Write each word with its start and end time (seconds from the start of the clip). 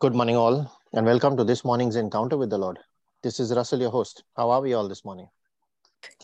Good 0.00 0.14
morning, 0.14 0.34
all, 0.34 0.72
and 0.94 1.04
welcome 1.04 1.36
to 1.36 1.44
this 1.44 1.62
morning's 1.62 1.94
encounter 1.94 2.38
with 2.38 2.48
the 2.48 2.56
Lord. 2.56 2.78
This 3.22 3.38
is 3.38 3.52
Russell, 3.52 3.80
your 3.80 3.90
host. 3.90 4.24
How 4.34 4.48
are 4.48 4.62
we 4.62 4.72
all 4.72 4.88
this 4.88 5.04
morning? 5.04 5.28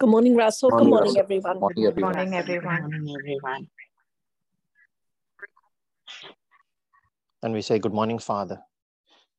Good 0.01 0.09
morning, 0.09 0.35
Russell. 0.35 0.71
Good 0.71 0.77
Morning, 0.77 0.91
morning, 0.93 1.09
Russell. 1.09 1.23
everyone. 1.23 1.53
Good 1.59 1.61
morning, 1.61 2.35
everyone. 2.35 2.81
morning, 2.81 3.17
everyone. 3.19 3.69
And 7.43 7.53
we 7.53 7.61
say, 7.61 7.79
Good 7.79 7.93
morning, 7.93 8.19
Father. 8.19 8.63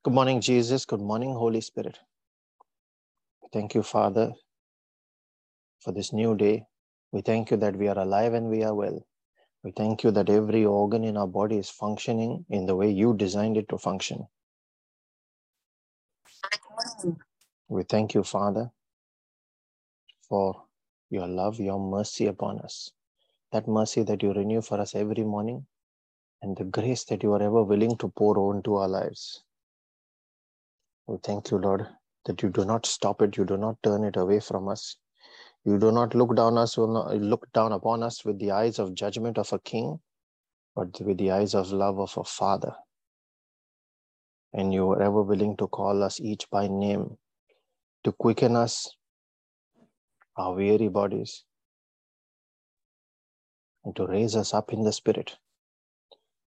Good 0.04 0.14
morning, 0.14 0.40
Jesus. 0.40 0.86
Good 0.86 1.02
morning, 1.02 1.34
Holy 1.34 1.62
Spirit. 1.62 1.98
Thank 3.52 3.74
you, 3.74 3.82
Father, 3.82 4.34
for 5.80 5.92
this 5.92 6.14
new 6.14 6.36
day. 6.38 6.64
We 7.12 7.22
thank 7.22 7.50
you 7.50 7.58
that 7.58 7.76
we 7.76 7.88
are 7.88 7.98
alive 7.98 8.36
and 8.36 8.50
we 8.50 8.64
are 8.64 8.76
well. 8.76 9.04
We 9.64 9.72
thank 9.72 10.04
you 10.04 10.12
that 10.12 10.30
every 10.30 10.64
organ 10.64 11.04
in 11.04 11.18
our 11.18 11.26
body 11.26 11.58
is 11.58 11.72
functioning 11.72 12.46
in 12.52 12.68
the 12.68 12.76
way 12.76 12.92
you 12.92 13.16
designed 13.16 13.58
it 13.58 13.68
to 13.70 13.80
function. 13.80 14.28
We 17.70 17.84
thank 17.84 18.14
you, 18.14 18.24
Father, 18.24 18.72
for 20.30 20.64
your 21.10 21.28
love, 21.28 21.60
your 21.60 21.80
mercy 21.80 22.28
upon 22.28 22.60
us. 22.60 22.92
That 23.52 23.68
mercy 23.68 24.04
that 24.04 24.24
you 24.24 24.34
renew 24.34 24.62
for 24.62 24.80
us 24.80 24.96
every 24.96 25.24
morning, 25.24 25.66
and 26.42 26.58
the 26.58 26.66
grace 26.66 27.06
that 27.06 27.24
you 27.24 27.34
are 27.34 27.42
ever 27.42 27.64
willing 27.64 27.98
to 27.98 28.10
pour 28.10 28.56
into 28.56 28.76
our 28.76 28.88
lives. 28.88 29.44
We 31.08 31.18
thank 31.24 31.52
you, 31.52 31.58
Lord, 31.58 31.88
that 32.26 32.44
you 32.44 32.50
do 32.50 32.66
not 32.66 32.86
stop 32.86 33.22
it, 33.22 33.38
you 33.38 33.46
do 33.46 33.58
not 33.58 33.82
turn 33.84 34.04
it 34.04 34.18
away 34.18 34.40
from 34.40 34.68
us. 34.68 34.98
You 35.66 35.80
do 35.80 35.92
not 35.92 36.16
look 36.16 36.36
down 36.36 36.58
us, 36.58 36.78
will 36.78 36.94
not 36.94 37.16
look 37.18 37.52
down 37.54 37.72
upon 37.74 38.04
us 38.04 38.26
with 38.26 38.40
the 38.40 38.52
eyes 38.52 38.80
of 38.80 38.96
judgment 38.96 39.38
of 39.38 39.54
a 39.54 39.60
king, 39.60 40.00
but 40.76 41.00
with 41.02 41.18
the 41.18 41.32
eyes 41.32 41.56
of 41.56 41.72
love 41.72 42.00
of 42.00 42.18
a 42.18 42.24
father. 42.24 42.76
And 44.58 44.74
you 44.74 44.90
are 44.90 45.04
ever 45.04 45.22
willing 45.22 45.56
to 45.58 45.68
call 45.68 46.02
us 46.02 46.20
each 46.20 46.50
by 46.50 46.68
name, 46.68 47.20
to 48.04 48.12
quicken 48.12 48.56
us, 48.56 48.90
our 50.36 50.56
weary 50.56 50.88
bodies, 50.88 51.44
and 53.86 53.96
to 53.96 54.08
raise 54.08 54.36
us 54.36 54.56
up 54.56 54.74
in 54.74 54.82
the 54.82 54.92
spirit, 54.92 55.38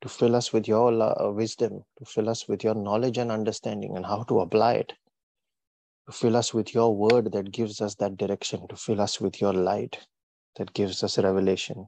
to 0.02 0.08
fill 0.08 0.38
us 0.38 0.54
with 0.54 0.70
your 0.70 0.94
uh, 1.02 1.32
wisdom, 1.32 1.84
to 2.00 2.06
fill 2.06 2.30
us 2.30 2.48
with 2.48 2.64
your 2.64 2.76
knowledge 2.76 3.18
and 3.18 3.30
understanding, 3.30 3.98
and 3.98 4.06
how 4.06 4.24
to 4.24 4.40
apply 4.40 4.76
it, 4.76 4.94
to 6.06 6.14
fill 6.14 6.38
us 6.38 6.54
with 6.54 6.74
your 6.74 6.96
word 6.96 7.34
that 7.34 7.52
gives 7.52 7.82
us 7.82 7.96
that 7.96 8.16
direction, 8.16 8.70
to 8.70 8.78
fill 8.78 9.02
us 9.02 9.20
with 9.20 9.42
your 9.42 9.52
light 9.52 10.00
that 10.56 10.74
gives 10.74 11.04
us 11.04 11.18
revelation, 11.18 11.88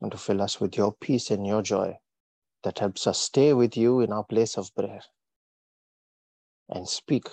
and 0.00 0.12
to 0.12 0.16
fill 0.16 0.40
us 0.40 0.60
with 0.60 0.76
your 0.76 0.92
peace 0.92 1.32
and 1.32 1.44
your 1.44 1.60
joy 1.60 1.92
that 2.66 2.80
helps 2.80 3.06
us 3.06 3.20
stay 3.20 3.52
with 3.52 3.76
you 3.76 4.00
in 4.00 4.12
our 4.12 4.24
place 4.24 4.58
of 4.58 4.74
prayer 4.74 5.02
and 6.68 6.88
speak, 6.88 7.28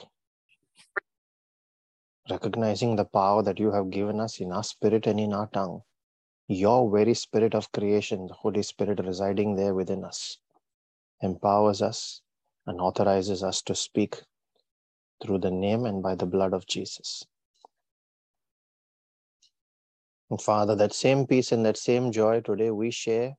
recognizing 2.30 2.96
the 2.96 3.06
power 3.06 3.42
that 3.42 3.58
you 3.58 3.72
have 3.72 3.90
given 3.90 4.20
us 4.20 4.40
in 4.40 4.52
our 4.52 4.64
spirit 4.64 5.08
and 5.08 5.20
in 5.20 5.34
our 5.34 5.48
tongue. 5.48 5.82
Your 6.48 6.92
very 6.92 7.16
spirit 7.16 7.56
of 7.56 7.72
creation, 7.72 8.28
the 8.28 8.36
Holy 8.36 8.62
Spirit 8.62 9.00
residing 9.04 9.56
there 9.56 9.74
within 9.74 10.06
us, 10.06 10.38
empowers 11.24 11.82
us 11.82 12.22
and 12.68 12.80
authorizes 12.80 13.42
us 13.42 13.64
to 13.64 13.74
speak 13.74 14.22
through 15.20 15.40
the 15.40 15.50
name 15.50 15.86
and 15.86 16.04
by 16.04 16.14
the 16.14 16.28
blood 16.28 16.54
of 16.54 16.68
Jesus. 16.68 17.24
And 20.30 20.40
Father, 20.40 20.76
that 20.76 20.94
same 20.94 21.26
peace 21.26 21.52
and 21.52 21.66
that 21.66 21.78
same 21.78 22.12
joy 22.12 22.42
today 22.42 22.70
we 22.70 22.92
share 22.92 23.34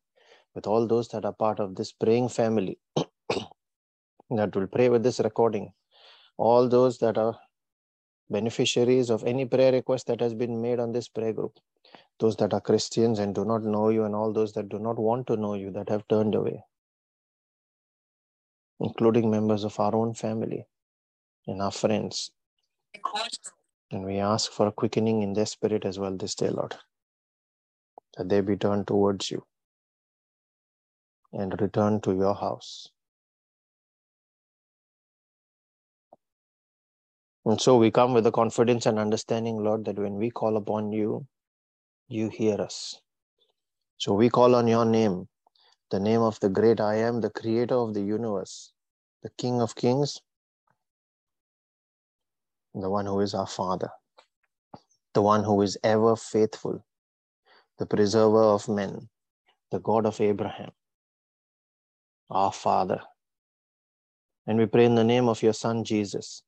with 0.55 0.67
all 0.67 0.87
those 0.87 1.09
that 1.09 1.25
are 1.25 1.33
part 1.33 1.59
of 1.59 1.75
this 1.75 1.93
praying 1.93 2.29
family 2.29 2.79
that 4.31 4.55
will 4.55 4.67
pray 4.69 4.89
with 4.89 5.03
this 5.03 5.21
recording. 5.21 5.73
All 6.37 6.69
those 6.69 6.99
that 6.99 7.19
are 7.19 7.37
beneficiaries 8.31 9.11
of 9.11 9.25
any 9.25 9.45
prayer 9.45 9.73
request 9.73 10.07
that 10.07 10.21
has 10.21 10.35
been 10.35 10.61
made 10.63 10.81
on 10.81 10.93
this 10.93 11.09
prayer 11.09 11.33
group, 11.33 11.59
those 12.21 12.37
that 12.37 12.55
are 12.55 12.61
Christians 12.61 13.19
and 13.19 13.35
do 13.35 13.45
not 13.45 13.63
know 13.63 13.89
you, 13.89 14.05
and 14.05 14.15
all 14.15 14.33
those 14.33 14.53
that 14.53 14.69
do 14.69 14.79
not 14.79 14.99
want 14.99 15.27
to 15.29 15.37
know 15.37 15.55
you 15.55 15.71
that 15.73 15.89
have 15.89 16.07
turned 16.09 16.35
away, 16.35 16.63
including 18.81 19.31
members 19.31 19.65
of 19.65 19.79
our 19.79 19.95
own 19.95 20.15
family 20.15 20.67
and 21.47 21.61
our 21.61 21.73
friends. 21.73 22.31
And 23.91 24.05
we 24.05 24.19
ask 24.19 24.51
for 24.51 24.67
a 24.67 24.73
quickening 24.73 25.23
in 25.23 25.35
their 25.35 25.47
spirit 25.47 25.85
as 25.85 25.99
well 25.99 26.17
this 26.17 26.35
day, 26.35 26.49
Lord, 26.49 26.75
that 28.17 28.29
they 28.29 28.41
be 28.41 28.57
turned 28.57 28.87
towards 28.87 29.31
you 29.31 29.45
and 31.35 31.61
return 31.61 32.01
to 32.03 32.15
your 32.15 32.35
house. 32.35 32.89
And 37.45 37.61
so 37.61 37.77
we 37.77 37.91
come 37.91 38.15
with 38.15 38.25
the 38.25 38.33
confidence 38.33 38.87
and 38.87 38.99
understanding, 38.99 39.63
Lord, 39.63 39.85
that 39.85 39.99
when 39.99 40.15
we 40.15 40.31
call 40.31 40.57
upon 40.57 40.93
you, 40.93 41.27
you 42.09 42.29
hear 42.31 42.61
us. 42.61 43.01
So 43.99 44.15
we 44.15 44.31
call 44.31 44.55
on 44.55 44.67
your 44.67 44.85
name, 44.85 45.29
the 45.91 46.01
name 46.01 46.23
of 46.23 46.41
the 46.41 46.49
great 46.49 46.81
I 46.81 46.97
am, 46.97 47.21
the 47.21 47.31
creator 47.31 47.75
of 47.75 47.95
the 47.95 48.03
universe, 48.03 48.73
the 49.23 49.31
King 49.37 49.61
of 49.61 49.75
kings, 49.75 50.21
the 52.75 52.91
one 52.91 53.07
who 53.07 53.21
is 53.21 53.35
our 53.35 53.47
Father, 53.47 53.91
the 55.13 55.23
one 55.23 55.45
who 55.45 55.61
is 55.63 55.79
ever 55.85 56.17
faithful, 56.17 56.85
the 57.79 57.87
preserver 57.87 58.43
of 58.43 58.69
men, 58.69 59.09
the 59.71 59.81
God 59.81 60.07
of 60.07 60.21
Abraham, 60.21 60.71
our 62.31 62.53
Father. 62.53 63.01
And 64.47 64.59
we 64.59 64.67
pray 64.67 64.85
in 64.85 64.95
the 64.95 65.05
name 65.05 65.29
of 65.29 65.43
your 65.43 65.53
Son, 65.53 65.85
Jesus, 65.85 66.43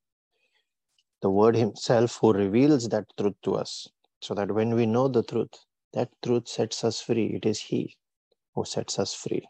the 1.22 1.30
Word 1.30 1.56
Himself 1.56 2.18
who 2.20 2.32
reveals 2.32 2.88
that 2.90 3.06
truth 3.18 3.36
to 3.42 3.54
us, 3.54 3.88
so 4.20 4.34
that 4.34 4.52
when 4.52 4.74
we 4.74 4.86
know 4.86 5.08
the 5.08 5.22
truth, 5.22 5.52
that 5.94 6.10
truth 6.22 6.46
sets 6.46 6.84
us 6.84 7.00
free. 7.00 7.26
It 7.26 7.46
is 7.46 7.60
He 7.60 7.96
who 8.54 8.64
sets 8.64 8.98
us 8.98 9.14
free. 9.14 9.46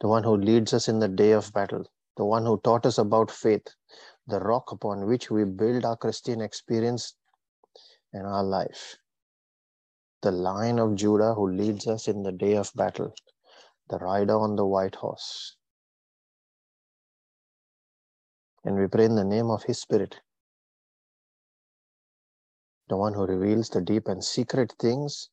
The 0.00 0.08
one 0.08 0.24
who 0.24 0.36
leads 0.36 0.72
us 0.72 0.88
in 0.88 0.98
the 0.98 1.08
day 1.08 1.32
of 1.32 1.52
battle, 1.52 1.84
the 2.16 2.24
one 2.24 2.46
who 2.46 2.60
taught 2.64 2.86
us 2.86 2.98
about 2.98 3.30
faith, 3.30 3.66
the 4.26 4.40
rock 4.40 4.72
upon 4.72 5.06
which 5.06 5.30
we 5.30 5.44
build 5.44 5.84
our 5.84 5.96
Christian 5.96 6.40
experience 6.40 7.14
and 8.12 8.26
our 8.26 8.44
life. 8.44 8.96
The 10.22 10.30
Lion 10.30 10.78
of 10.78 10.94
Judah 10.94 11.34
who 11.34 11.50
leads 11.50 11.86
us 11.86 12.08
in 12.08 12.22
the 12.22 12.32
day 12.32 12.56
of 12.56 12.72
battle, 12.74 13.14
the 13.88 13.98
rider 13.98 14.38
on 14.38 14.56
the 14.56 14.66
white 14.66 14.94
horse. 14.96 15.56
And 18.64 18.76
we 18.76 18.86
pray 18.86 19.06
in 19.06 19.14
the 19.14 19.24
name 19.24 19.50
of 19.50 19.62
His 19.64 19.80
Spirit, 19.80 20.20
the 22.88 22.96
one 22.96 23.14
who 23.14 23.26
reveals 23.26 23.70
the 23.70 23.80
deep 23.80 24.08
and 24.08 24.22
secret 24.22 24.74
things 24.78 25.30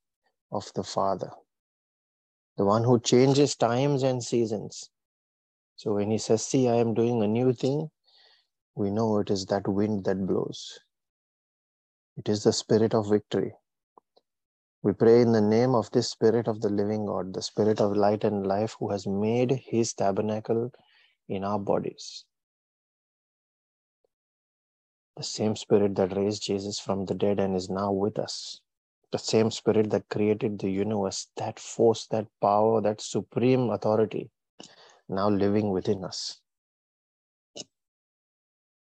of 0.52 0.72
the 0.76 0.84
Father, 0.84 1.32
the 2.58 2.66
one 2.66 2.84
who 2.84 3.00
changes 3.00 3.56
times 3.56 4.04
and 4.04 4.24
seasons. 4.24 4.90
So 5.76 5.96
when 5.96 6.12
He 6.12 6.18
says, 6.18 6.46
See, 6.46 6.70
I 6.70 6.76
am 6.76 6.94
doing 6.94 7.22
a 7.22 7.28
new 7.28 7.54
thing, 7.54 7.90
we 8.76 8.92
know 8.92 9.20
it 9.20 9.30
is 9.30 9.46
that 9.48 9.68
wind 9.68 10.06
that 10.06 10.26
blows. 10.26 10.80
It 12.18 12.30
is 12.30 12.44
the 12.44 12.54
Spirit 12.54 12.94
of 12.94 13.10
victory. 13.10 13.54
We 14.86 14.94
pray 14.94 15.22
in 15.22 15.34
the 15.34 15.42
name 15.42 15.76
of 15.76 15.92
this 15.92 16.12
Spirit 16.12 16.48
of 16.48 16.62
the 16.62 16.70
living 16.70 17.08
God, 17.08 17.34
the 17.34 17.44
Spirit 17.44 17.82
of 17.82 17.98
light 17.98 18.24
and 18.24 18.48
life, 18.48 18.78
who 18.80 18.92
has 18.92 19.08
made 19.08 19.52
His 19.52 19.94
tabernacle 19.94 20.72
in 21.30 21.44
our 21.44 21.60
bodies. 21.60 22.26
the 25.18 25.24
same 25.24 25.56
spirit 25.56 25.96
that 25.96 26.16
raised 26.18 26.44
Jesus 26.44 26.80
from 26.80 27.06
the 27.06 27.16
dead 27.16 27.40
and 27.40 27.56
is 27.56 27.70
now 27.70 27.92
with 27.92 28.20
us, 28.20 28.62
the 29.12 29.18
same 29.20 29.50
spirit 29.50 29.90
that 29.92 30.10
created 30.10 30.60
the 30.60 30.70
universe, 30.70 31.28
that 31.38 31.60
force, 31.60 32.08
that 32.08 32.28
power, 32.42 32.82
that 32.82 33.02
supreme 33.02 33.70
authority, 33.70 34.30
now 35.08 35.30
living 35.30 35.72
within 35.72 36.04
us. 36.04 36.42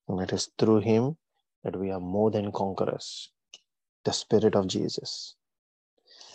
And 0.09 0.21
it 0.21 0.33
is 0.33 0.49
through 0.59 0.81
him 0.81 1.17
that 1.63 1.77
we 1.77 1.91
are 1.91 1.99
more 2.01 2.31
than 2.31 2.51
conquerors, 2.51 3.31
the 4.05 4.13
spirit 4.13 4.55
of 4.55 4.67
Jesus. 4.67 5.35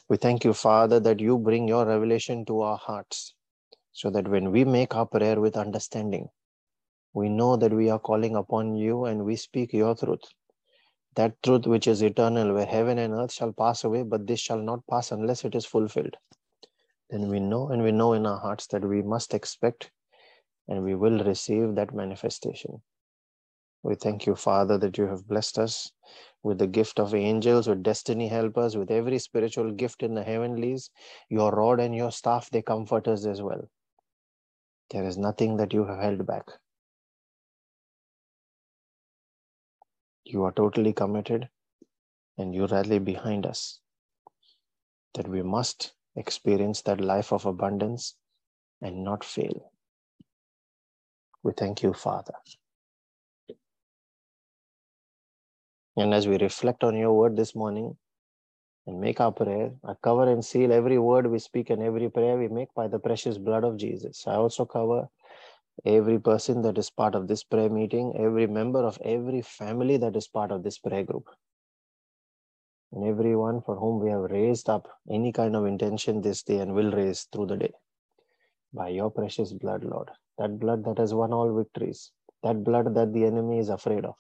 We 0.09 0.17
thank 0.17 0.45
you, 0.45 0.53
Father, 0.53 1.01
that 1.01 1.21
you 1.21 1.39
bring 1.39 1.69
your 1.69 1.87
revelation 1.87 2.45
to 2.47 2.61
our 2.61 2.77
hearts 2.77 3.35
so 3.93 4.11
that 4.11 4.29
when 4.29 4.51
we 4.51 4.65
make 4.65 4.95
our 4.95 5.07
prayer 5.07 5.41
with 5.41 5.57
understanding, 5.57 6.29
we 7.15 7.29
know 7.29 7.57
that 7.57 7.73
we 7.73 7.91
are 7.91 7.99
calling 7.99 8.37
upon 8.37 8.75
you 8.77 9.05
and 9.05 9.25
we 9.25 9.37
speak 9.37 9.73
your 9.73 9.95
truth. 9.95 10.25
That 11.15 11.43
truth 11.43 11.67
which 11.67 11.87
is 11.87 12.03
eternal, 12.03 12.55
where 12.55 12.67
heaven 12.67 12.99
and 12.99 13.13
earth 13.13 13.33
shall 13.33 13.53
pass 13.53 13.85
away, 13.85 14.03
but 14.03 14.27
this 14.27 14.41
shall 14.41 14.61
not 14.61 14.87
pass 14.91 15.13
unless 15.13 15.45
it 15.45 15.55
is 15.55 15.67
fulfilled. 15.67 16.17
Then 17.11 17.29
we 17.29 17.41
know 17.41 17.69
and 17.69 17.83
we 17.83 17.93
know 17.93 18.15
in 18.15 18.25
our 18.27 18.39
hearts 18.39 18.67
that 18.69 18.83
we 18.83 19.03
must 19.03 19.35
expect 19.35 19.91
and 20.69 20.83
we 20.83 20.95
will 20.95 21.23
receive 21.25 21.75
that 21.75 21.95
manifestation. 21.95 22.83
We 23.85 23.95
thank 23.95 24.27
you, 24.27 24.35
Father, 24.35 24.77
that 24.79 24.99
you 24.99 25.07
have 25.07 25.29
blessed 25.29 25.59
us 25.59 25.93
with 26.43 26.59
the 26.59 26.67
gift 26.67 26.99
of 26.99 27.15
angels, 27.15 27.69
with 27.69 27.83
destiny 27.83 28.29
helpers, 28.29 28.77
with 28.77 28.91
every 28.91 29.19
spiritual 29.21 29.71
gift 29.71 30.03
in 30.03 30.15
the 30.15 30.25
heavenlies. 30.25 30.91
Your 31.29 31.53
rod 31.53 31.79
and 31.81 31.95
your 31.95 32.11
staff, 32.11 32.51
they 32.51 32.63
comfort 32.63 33.07
us 33.07 33.25
as 33.25 33.41
well. 33.41 33.69
There 34.91 35.05
is 35.05 35.19
nothing 35.19 35.57
that 35.57 35.73
you 35.73 35.85
have 35.87 35.99
held 35.99 36.27
back. 36.27 36.49
You 40.25 40.45
are 40.45 40.53
totally 40.53 40.93
committed 40.93 41.49
and 42.39 42.55
you 42.55 42.67
rally 42.67 42.99
behind 42.99 43.47
us 43.47 43.81
that 45.15 45.29
we 45.29 45.43
must 45.43 45.95
experience 46.17 46.83
that 46.83 47.01
life 47.01 47.33
of 47.33 47.47
abundance 47.47 48.17
and 48.81 49.05
not 49.05 49.25
fail. 49.25 49.73
We 51.43 51.53
thank 51.53 51.83
you, 51.83 51.93
Father. 51.95 52.35
And 55.97 56.15
as 56.15 56.27
we 56.27 56.39
reflect 56.39 56.85
on 56.85 56.97
your 56.97 57.13
word 57.13 57.37
this 57.37 57.55
morning 57.55 57.97
and 58.87 58.99
make 58.99 59.21
our 59.21 59.33
prayer, 59.33 59.73
I 59.85 59.93
cover 60.03 60.31
and 60.31 60.43
seal 60.43 60.73
every 60.73 60.99
word 60.99 61.27
we 61.27 61.39
speak 61.39 61.69
and 61.69 61.83
every 61.83 62.09
prayer 62.09 62.39
we 62.39 62.49
make 62.49 62.73
by 62.75 62.89
the 62.89 62.99
precious 62.99 63.37
blood 63.37 63.63
of 63.63 63.77
Jesus. 63.77 64.27
I 64.27 64.37
also 64.37 64.65
cover 64.65 65.09
every 65.85 66.19
person 66.19 66.63
that 66.63 66.79
is 66.79 66.89
part 66.89 67.15
of 67.15 67.29
this 67.29 67.45
prayer 67.45 67.69
meeting, 67.69 68.15
every 68.19 68.47
member 68.47 68.83
of 68.85 68.99
every 69.05 69.43
family 69.43 69.99
that 69.99 70.17
is 70.17 70.29
part 70.29 70.51
of 70.51 70.63
this 70.63 70.79
prayer 70.79 71.05
group, 71.05 71.29
and 72.93 73.05
everyone 73.05 73.61
for 73.61 73.77
whom 73.77 74.03
we 74.03 74.11
have 74.11 74.31
raised 74.31 74.71
up 74.71 74.89
any 75.11 75.31
kind 75.31 75.55
of 75.55 75.67
intention 75.67 76.23
this 76.23 76.43
day 76.43 76.59
and 76.59 76.75
will 76.75 76.91
raise 76.91 77.25
through 77.33 77.47
the 77.47 77.57
day. 77.57 77.73
By 78.73 78.89
your 78.89 79.11
precious 79.11 79.53
blood, 79.53 79.85
Lord, 79.85 80.11
that 80.39 80.59
blood 80.59 80.85
that 80.87 80.97
has 80.97 81.13
won 81.13 81.35
all 81.35 81.55
victories, 81.55 82.13
that 82.43 82.65
blood 82.65 82.95
that 82.95 83.13
the 83.13 83.27
enemy 83.27 83.59
is 83.59 83.69
afraid 83.69 84.07
of 84.07 84.15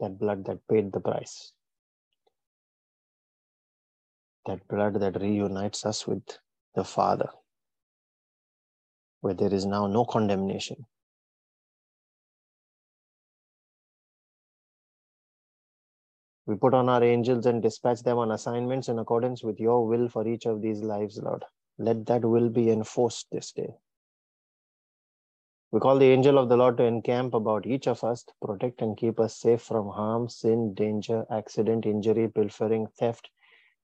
that 0.00 0.18
blood 0.18 0.44
that 0.46 0.66
paid 0.68 0.92
the 0.92 1.00
price, 1.00 1.52
that 4.46 4.66
blood 4.68 4.94
that 5.00 5.20
reunites 5.20 5.84
us 5.86 6.06
with 6.06 6.22
the 6.74 6.84
Father, 6.84 7.28
where 9.20 9.34
there 9.34 9.52
is 9.52 9.66
now 9.66 9.86
no 9.86 10.04
condemnation. 10.04 10.86
We 16.46 16.56
put 16.56 16.74
on 16.74 16.88
our 16.88 17.04
angels 17.04 17.46
and 17.46 17.62
dispatch 17.62 18.02
them 18.02 18.18
on 18.18 18.32
assignments 18.32 18.88
in 18.88 18.98
accordance 18.98 19.44
with 19.44 19.60
your 19.60 19.86
will 19.86 20.08
for 20.08 20.26
each 20.26 20.46
of 20.46 20.62
these 20.62 20.80
lives, 20.80 21.18
Lord. 21.22 21.44
Let 21.78 22.06
that 22.06 22.24
will 22.24 22.48
be 22.48 22.70
enforced 22.70 23.28
this 23.30 23.52
day. 23.52 23.68
We 25.72 25.78
call 25.78 25.98
the 25.98 26.06
angel 26.06 26.36
of 26.36 26.48
the 26.48 26.56
Lord 26.56 26.78
to 26.78 26.84
encamp 26.84 27.32
about 27.32 27.64
each 27.64 27.86
of 27.86 28.02
us 28.02 28.24
to 28.24 28.32
protect 28.42 28.82
and 28.82 28.96
keep 28.96 29.20
us 29.20 29.36
safe 29.36 29.62
from 29.62 29.88
harm, 29.88 30.28
sin, 30.28 30.74
danger, 30.74 31.24
accident, 31.30 31.86
injury, 31.86 32.28
pilfering, 32.28 32.88
theft, 32.98 33.30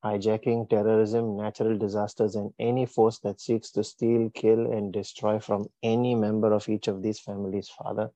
hijacking, 0.05 0.69
terrorism, 0.69 1.37
natural 1.37 1.79
disasters, 1.79 2.35
and 2.35 2.53
any 2.59 2.87
force 2.87 3.21
that 3.21 3.41
seeks 3.41 3.71
to 3.71 3.85
steal, 3.85 4.31
kill, 4.31 4.73
and 4.73 4.93
destroy 4.93 5.39
from 5.39 5.69
any 5.85 6.17
member 6.17 6.53
of 6.53 6.69
each 6.69 6.89
of 6.89 7.03
these 7.03 7.21
families, 7.21 7.69
Father. 7.69 8.11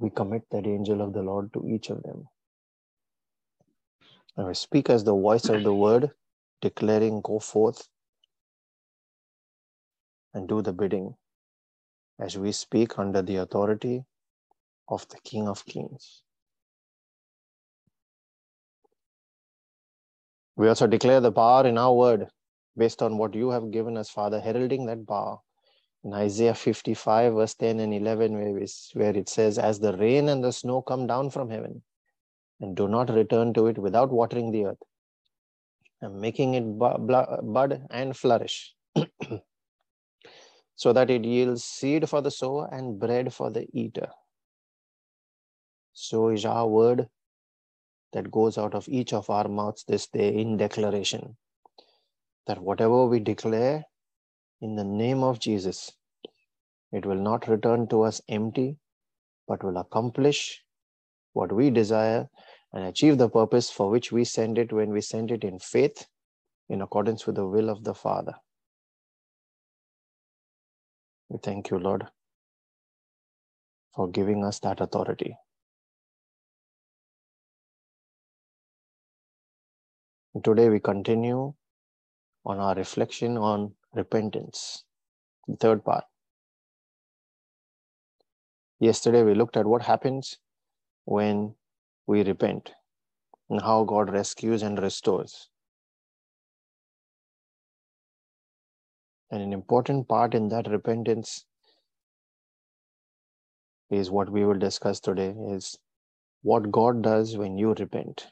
We 0.00 0.10
commit 0.10 0.50
that 0.50 0.66
angel 0.66 1.00
of 1.00 1.12
the 1.12 1.22
Lord 1.22 1.52
to 1.52 1.64
each 1.68 1.90
of 1.90 2.02
them. 2.02 2.28
And 4.36 4.48
we 4.48 4.54
speak 4.54 4.90
as 4.90 5.04
the 5.04 5.14
voice 5.14 5.48
of 5.48 5.62
the 5.62 5.74
word, 5.74 6.10
declaring, 6.60 7.20
Go 7.20 7.38
forth 7.38 7.88
and 10.34 10.48
do 10.48 10.60
the 10.60 10.72
bidding 10.72 11.14
as 12.18 12.36
we 12.36 12.52
speak 12.52 12.98
under 12.98 13.22
the 13.22 13.36
authority 13.36 14.04
of 14.88 15.06
the 15.08 15.18
King 15.24 15.48
of 15.48 15.64
Kings. 15.66 16.22
We 20.56 20.68
also 20.68 20.86
declare 20.86 21.20
the 21.20 21.30
power 21.30 21.66
in 21.66 21.78
our 21.78 21.94
word 21.94 22.26
based 22.76 23.02
on 23.02 23.18
what 23.18 23.34
you 23.34 23.50
have 23.50 23.70
given 23.70 23.96
us, 23.96 24.10
Father, 24.10 24.40
heralding 24.40 24.86
that 24.86 25.06
power. 25.06 25.38
In 26.04 26.12
Isaiah 26.12 26.54
55, 26.54 27.34
verse 27.34 27.54
10 27.54 27.80
and 27.80 27.92
11, 27.92 28.32
where, 28.94 29.16
it 29.16 29.28
says, 29.28 29.58
As 29.58 29.78
the 29.78 29.96
rain 29.96 30.28
and 30.28 30.42
the 30.42 30.52
snow 30.52 30.82
come 30.82 31.06
down 31.06 31.30
from 31.30 31.50
heaven 31.50 31.82
and 32.60 32.76
do 32.76 32.88
not 32.88 33.10
return 33.10 33.52
to 33.54 33.66
it 33.66 33.78
without 33.78 34.10
watering 34.10 34.50
the 34.50 34.66
earth 34.66 34.82
and 36.00 36.20
making 36.20 36.54
it 36.54 36.78
bud 36.78 37.86
and 37.90 38.16
flourish, 38.16 38.74
so 40.78 40.92
that 40.92 41.10
it 41.10 41.24
yields 41.24 41.64
seed 41.64 42.08
for 42.08 42.20
the 42.22 42.30
sower 42.30 42.68
and 42.70 43.00
bread 43.00 43.34
for 43.34 43.50
the 43.50 43.66
eater. 43.72 44.08
So 45.92 46.28
is 46.28 46.44
our 46.44 46.68
word 46.68 47.08
that 48.12 48.30
goes 48.30 48.56
out 48.56 48.76
of 48.76 48.88
each 48.88 49.12
of 49.12 49.28
our 49.28 49.48
mouths 49.48 49.84
this 49.88 50.06
day 50.06 50.28
in 50.36 50.56
declaration 50.56 51.36
that 52.46 52.62
whatever 52.62 53.06
we 53.06 53.18
declare 53.18 53.84
in 54.60 54.76
the 54.76 54.84
name 54.84 55.24
of 55.24 55.40
Jesus, 55.40 55.90
it 56.92 57.04
will 57.04 57.22
not 57.30 57.48
return 57.48 57.88
to 57.88 58.02
us 58.02 58.20
empty, 58.28 58.76
but 59.48 59.64
will 59.64 59.78
accomplish 59.78 60.62
what 61.32 61.50
we 61.52 61.70
desire 61.70 62.28
and 62.72 62.84
achieve 62.84 63.18
the 63.18 63.28
purpose 63.28 63.68
for 63.68 63.90
which 63.90 64.12
we 64.12 64.24
send 64.24 64.58
it 64.58 64.72
when 64.72 64.90
we 64.90 65.00
send 65.00 65.32
it 65.32 65.42
in 65.42 65.58
faith 65.58 66.06
in 66.68 66.82
accordance 66.82 67.26
with 67.26 67.34
the 67.34 67.46
will 67.46 67.68
of 67.68 67.82
the 67.82 67.94
Father. 67.94 68.34
We 71.28 71.38
thank 71.42 71.70
you, 71.70 71.78
Lord, 71.78 72.06
for 73.94 74.08
giving 74.08 74.44
us 74.44 74.58
that 74.60 74.80
authority. 74.80 75.36
Today 80.42 80.68
we 80.68 80.80
continue 80.80 81.54
on 82.46 82.58
our 82.58 82.74
reflection 82.74 83.36
on 83.36 83.74
repentance, 83.92 84.84
the 85.46 85.56
third 85.56 85.84
part. 85.84 86.04
Yesterday 88.80 89.22
we 89.22 89.34
looked 89.34 89.56
at 89.56 89.66
what 89.66 89.82
happens 89.82 90.38
when 91.04 91.54
we 92.06 92.22
repent 92.22 92.72
and 93.50 93.60
how 93.60 93.84
God 93.84 94.10
rescues 94.10 94.62
and 94.62 94.78
restores. 94.80 95.50
And 99.30 99.42
an 99.42 99.52
important 99.52 100.08
part 100.08 100.34
in 100.34 100.48
that 100.48 100.68
repentance 100.68 101.44
is 103.90 104.10
what 104.10 104.30
we 104.30 104.44
will 104.44 104.58
discuss 104.58 105.00
today 105.00 105.34
is 105.50 105.78
what 106.42 106.70
God 106.70 107.02
does 107.02 107.36
when 107.36 107.58
you 107.58 107.74
repent. 107.74 108.28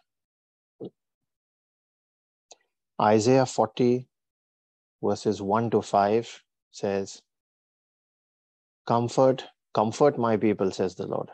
Isaiah 3.01 3.45
40 3.45 4.09
verses 5.03 5.43
1 5.43 5.71
to 5.71 5.83
5 5.83 6.43
says, 6.71 7.21
Comfort, 8.87 9.45
comfort 9.75 10.19
my 10.19 10.37
people, 10.37 10.71
says 10.71 10.95
the 10.95 11.07
Lord. 11.07 11.29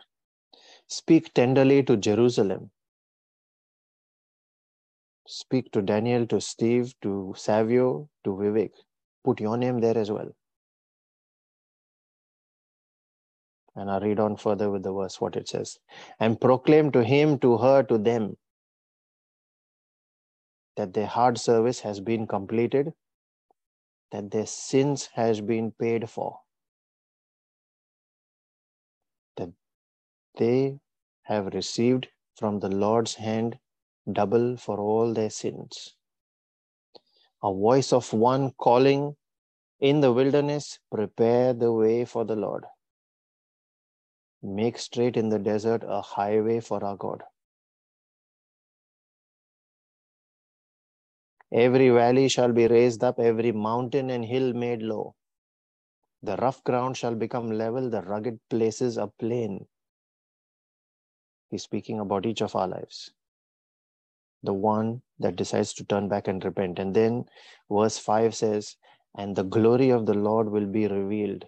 Speak 0.88 1.32
tenderly 1.34 1.82
to 1.84 1.96
Jerusalem. 1.96 2.70
Speak 5.28 5.70
to 5.72 5.82
Daniel, 5.82 6.26
to 6.26 6.40
Steve, 6.40 6.94
to 7.02 7.34
Savio, 7.36 8.08
to 8.24 8.30
Vivek 8.30 8.72
put 9.24 9.40
your 9.40 9.56
name 9.56 9.80
there 9.80 9.96
as 9.96 10.10
well. 10.10 10.30
And 13.74 13.90
I 13.90 13.98
read 13.98 14.20
on 14.20 14.36
further 14.36 14.70
with 14.70 14.82
the 14.82 14.92
verse 14.92 15.20
what 15.20 15.36
it 15.36 15.48
says. 15.48 15.78
And 16.20 16.40
proclaim 16.40 16.92
to 16.92 17.02
him, 17.02 17.38
to 17.38 17.56
her, 17.56 17.82
to 17.84 17.98
them 17.98 18.36
that 20.76 20.92
their 20.92 21.06
hard 21.06 21.38
service 21.38 21.80
has 21.80 22.00
been 22.00 22.26
completed, 22.26 22.92
that 24.10 24.30
their 24.30 24.46
sins 24.46 25.08
has 25.14 25.40
been 25.40 25.72
paid 25.72 26.08
for, 26.08 26.38
that 29.36 29.50
they 30.38 30.78
have 31.22 31.54
received 31.54 32.08
from 32.36 32.60
the 32.60 32.68
Lord's 32.68 33.14
hand 33.14 33.58
double 34.10 34.56
for 34.56 34.78
all 34.78 35.14
their 35.14 35.30
sins 35.30 35.94
a 37.42 37.52
voice 37.52 37.92
of 37.92 38.12
one 38.12 38.52
calling 38.52 39.16
in 39.80 40.00
the 40.00 40.12
wilderness, 40.12 40.78
prepare 40.92 41.52
the 41.52 41.72
way 41.72 42.04
for 42.04 42.24
the 42.24 42.36
Lord. 42.36 42.64
Make 44.42 44.78
straight 44.78 45.16
in 45.16 45.28
the 45.28 45.38
desert 45.38 45.82
a 45.86 46.00
highway 46.00 46.60
for 46.60 46.84
our 46.84 46.96
God. 46.96 47.22
Every 51.52 51.90
valley 51.90 52.28
shall 52.28 52.52
be 52.52 52.66
raised 52.66 53.04
up, 53.04 53.18
every 53.18 53.52
mountain 53.52 54.10
and 54.10 54.24
hill 54.24 54.52
made 54.52 54.82
low. 54.82 55.14
The 56.22 56.36
rough 56.36 56.62
ground 56.64 56.96
shall 56.96 57.14
become 57.14 57.50
level, 57.50 57.90
the 57.90 58.02
rugged 58.02 58.38
places 58.48 58.96
a 58.96 59.08
plain. 59.08 59.66
He's 61.50 61.64
speaking 61.64 61.98
about 61.98 62.24
each 62.24 62.40
of 62.40 62.54
our 62.56 62.68
lives 62.68 63.12
the 64.42 64.52
one 64.52 65.02
that 65.18 65.36
decides 65.36 65.72
to 65.74 65.84
turn 65.84 66.08
back 66.08 66.28
and 66.28 66.44
repent. 66.44 66.78
And 66.78 66.94
then 66.94 67.24
verse 67.70 67.98
5 67.98 68.34
says, 68.34 68.76
And 69.16 69.36
the 69.36 69.44
glory 69.44 69.90
of 69.90 70.06
the 70.06 70.14
Lord 70.14 70.50
will 70.50 70.66
be 70.66 70.86
revealed, 70.86 71.44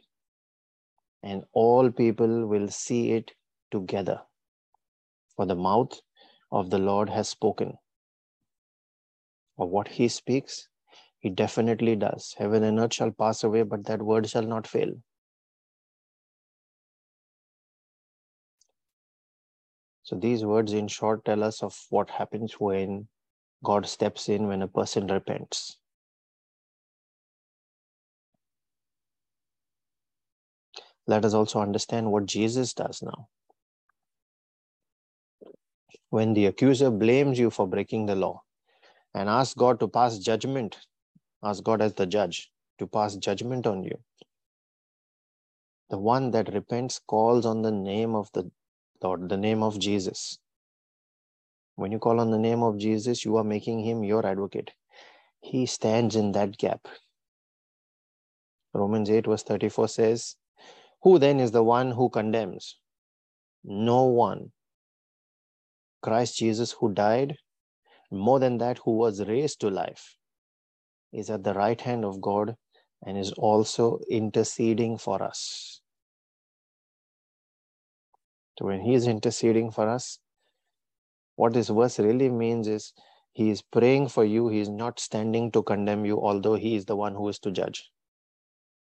and 1.23 1.45
all 1.53 1.91
people 1.91 2.47
will 2.47 2.69
see 2.69 3.13
it 3.13 3.33
together. 3.71 4.21
For 5.37 5.47
the 5.47 5.57
mouth 5.57 6.01
of 6.53 6.71
the 6.71 6.79
Lord 6.79 7.09
has 7.11 7.29
spoken. 7.29 7.79
Of 9.59 9.69
what 9.69 9.89
he 9.89 10.09
speaks, 10.09 10.69
He 11.19 11.31
definitely 11.31 11.97
does. 11.97 12.35
Heaven 12.39 12.63
and 12.63 12.79
earth 12.79 12.95
shall 12.95 13.11
pass 13.11 13.45
away, 13.45 13.63
but 13.63 13.87
that 13.87 14.03
word 14.03 14.29
shall 14.29 14.43
not 14.43 14.67
fail. 14.67 14.93
So 20.14 20.21
these 20.21 20.44
words, 20.44 20.73
in 20.73 20.87
short, 20.87 21.25
tell 21.25 21.42
us 21.42 21.61
of 21.61 21.76
what 21.90 22.09
happens 22.09 22.52
when 22.61 23.09
God 23.64 23.85
steps 23.85 24.28
in 24.28 24.47
when 24.47 24.62
a 24.62 24.68
person 24.68 25.09
repents. 25.09 25.76
Let 31.09 31.25
us 31.25 31.35
also 31.35 31.59
understand 31.59 32.12
what 32.12 32.26
Jesus 32.26 32.75
does 32.75 33.02
now. 33.02 33.26
When 36.11 36.33
the 36.33 36.47
accuser 36.47 36.92
blames 36.92 37.37
you 37.37 37.50
for 37.50 37.66
breaking 37.66 38.06
the 38.06 38.14
law 38.14 38.42
and 39.14 39.28
asks 39.28 39.54
God 39.54 39.80
to 39.80 39.88
pass 39.88 40.18
judgment, 40.18 40.78
ask 41.42 41.61
God 41.64 41.83
as 41.83 41.94
the 41.94 42.06
judge 42.06 42.52
to 42.78 42.87
pass 42.87 43.16
judgment 43.16 43.66
on 43.66 43.83
you. 43.83 43.99
The 45.90 45.99
one 45.99 46.30
that 46.30 46.54
repents 46.54 47.00
calls 47.00 47.44
on 47.44 47.62
the 47.62 47.73
name 47.73 48.14
of 48.14 48.30
the 48.33 48.49
Lord, 49.03 49.29
the 49.29 49.37
name 49.37 49.63
of 49.63 49.79
Jesus. 49.79 50.39
When 51.77 51.93
you 51.93 51.99
call 51.99 52.21
on 52.21 52.31
the 52.31 52.39
name 52.39 52.63
of 52.63 52.79
Jesus, 52.79 53.25
you 53.25 53.37
are 53.37 53.45
making 53.45 53.81
him 53.81 54.05
your 54.05 54.25
advocate. 54.25 54.71
He 55.41 55.67
stands 55.67 56.17
in 56.17 56.33
that 56.33 56.57
gap. 56.57 56.87
Romans 58.73 59.11
8, 59.11 59.27
verse 59.27 59.43
34 59.43 59.89
says, 59.89 60.37
Who 61.03 61.19
then 61.19 61.41
is 61.41 61.51
the 61.51 61.63
one 61.63 61.91
who 61.91 62.09
condemns? 62.09 62.79
No 63.65 64.05
one. 64.05 64.53
Christ 66.03 66.37
Jesus, 66.37 66.73
who 66.73 66.93
died, 66.93 67.37
more 68.11 68.39
than 68.39 68.59
that, 68.59 68.79
who 68.85 68.97
was 68.97 69.27
raised 69.27 69.61
to 69.61 69.71
life, 69.71 70.17
is 71.13 71.31
at 71.31 71.45
the 71.45 71.55
right 71.55 71.81
hand 71.81 72.05
of 72.05 72.21
God 72.21 72.57
and 73.05 73.19
is 73.19 73.33
also 73.33 74.01
interceding 74.11 74.99
for 74.99 75.23
us. 75.23 75.81
So 78.58 78.66
when 78.66 78.80
he 78.80 78.94
is 78.94 79.06
interceding 79.06 79.70
for 79.70 79.88
us, 79.88 80.18
what 81.37 81.52
this 81.52 81.68
verse 81.68 81.99
really 81.99 82.28
means 82.28 82.68
is 82.68 82.92
he 83.32 83.50
is 83.50 83.62
praying 83.62 84.08
for 84.08 84.25
you. 84.25 84.49
He 84.49 84.61
is 84.61 84.68
not 84.68 85.00
standing 85.00 85.50
to 85.52 85.62
condemn 85.62 86.04
you, 86.04 86.20
although 86.20 86.54
he 86.54 86.76
is 86.76 86.84
the 86.84 86.94
one 86.94 87.14
who 87.14 87.28
is 87.28 87.40
to 87.40 87.50
judge. 87.50 87.90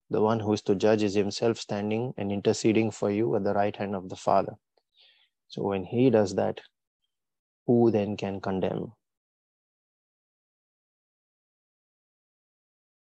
The 0.10 0.22
one 0.22 0.40
who 0.40 0.54
is 0.54 0.64
to 0.64 0.74
judge 0.74 1.04
is 1.04 1.14
himself 1.14 1.60
standing 1.60 2.16
and 2.18 2.32
interceding 2.32 2.90
for 2.90 3.12
you 3.12 3.36
at 3.36 3.44
the 3.44 3.54
right 3.54 3.76
hand 3.76 3.96
of 3.96 4.10
the 4.10 4.16
Father. 4.16 4.54
So 5.48 5.62
when 5.64 5.84
he 5.84 6.10
does 6.10 6.34
that, 6.36 6.62
who 7.68 7.92
then 7.92 8.18
can 8.18 8.42
condemn? 8.42 8.94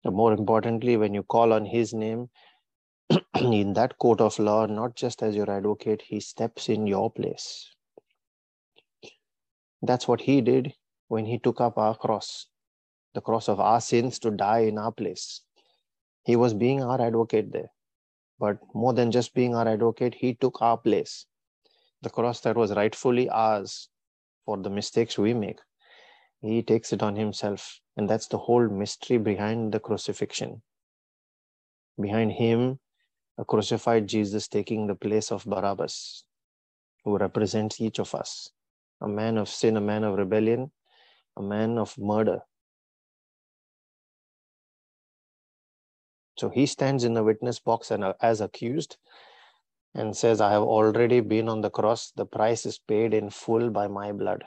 But 0.04 0.14
more 0.14 0.32
importantly, 0.32 0.96
when 0.96 1.14
you 1.14 1.24
call 1.24 1.52
on 1.52 1.66
his 1.66 1.94
name 1.94 2.30
in 3.42 3.74
that 3.74 3.98
court 3.98 4.22
of 4.22 4.40
law, 4.40 4.66
not 4.66 4.96
just 4.96 5.22
as 5.24 5.36
your 5.36 5.50
advocate, 5.50 6.02
he 6.02 6.20
steps 6.20 6.70
in 6.70 6.88
your 6.88 7.12
place. 7.12 7.70
That's 9.82 10.08
what 10.08 10.22
he 10.22 10.42
did 10.42 10.74
when 11.08 11.26
he 11.26 11.38
took 11.38 11.60
up 11.60 11.78
our 11.78 11.96
cross, 11.96 12.48
the 13.14 13.22
cross 13.22 13.50
of 13.50 13.60
our 13.60 13.82
sins 13.82 14.20
to 14.20 14.32
die 14.32 14.60
in 14.60 14.78
our 14.78 14.92
place. 14.92 15.42
He 16.24 16.36
was 16.36 16.54
being 16.54 16.82
our 16.82 17.02
advocate 17.02 17.52
there. 17.52 17.72
But 18.40 18.60
more 18.74 18.94
than 18.94 19.12
just 19.12 19.34
being 19.34 19.56
our 19.56 19.68
advocate, 19.68 20.16
he 20.16 20.34
took 20.36 20.62
our 20.62 20.78
place. 20.78 21.26
The 22.02 22.10
cross 22.10 22.40
that 22.42 22.56
was 22.56 22.74
rightfully 22.74 23.30
ours 23.30 23.90
for 24.46 24.58
the 24.58 24.70
mistakes 24.70 25.18
we 25.18 25.34
make. 25.34 25.60
He 26.42 26.62
takes 26.62 26.92
it 26.94 27.04
on 27.04 27.16
himself. 27.16 27.80
And 27.96 28.10
that's 28.10 28.28
the 28.28 28.38
whole 28.38 28.68
mystery 28.68 29.18
behind 29.18 29.72
the 29.72 29.80
crucifixion. 29.80 30.62
Behind 32.00 32.32
him, 32.32 32.80
a 33.38 33.46
crucified 33.46 34.08
Jesus 34.08 34.48
taking 34.48 34.88
the 34.88 34.96
place 34.96 35.32
of 35.32 35.46
Barabbas, 35.46 36.24
who 37.04 37.18
represents 37.18 37.82
each 37.82 38.00
of 38.00 38.14
us 38.16 38.52
a 39.02 39.08
man 39.08 39.38
of 39.38 39.50
sin, 39.50 39.76
a 39.76 39.82
man 39.82 40.04
of 40.06 40.18
rebellion, 40.18 40.72
a 41.38 41.42
man 41.42 41.78
of 41.78 41.94
murder. 41.98 42.40
So 46.38 46.50
he 46.50 46.66
stands 46.66 47.04
in 47.04 47.14
the 47.14 47.24
witness 47.24 47.60
box 47.60 47.92
and 47.92 48.04
uh, 48.04 48.14
as 48.22 48.42
accused 48.42 48.98
and 49.94 50.16
says, 50.16 50.42
I 50.42 50.52
have 50.52 50.64
already 50.64 51.20
been 51.20 51.50
on 51.50 51.62
the 51.62 51.70
cross. 51.70 52.12
The 52.16 52.26
price 52.26 52.66
is 52.66 52.80
paid 52.80 53.14
in 53.14 53.30
full 53.30 53.70
by 53.70 53.88
my 53.88 54.12
blood. 54.12 54.44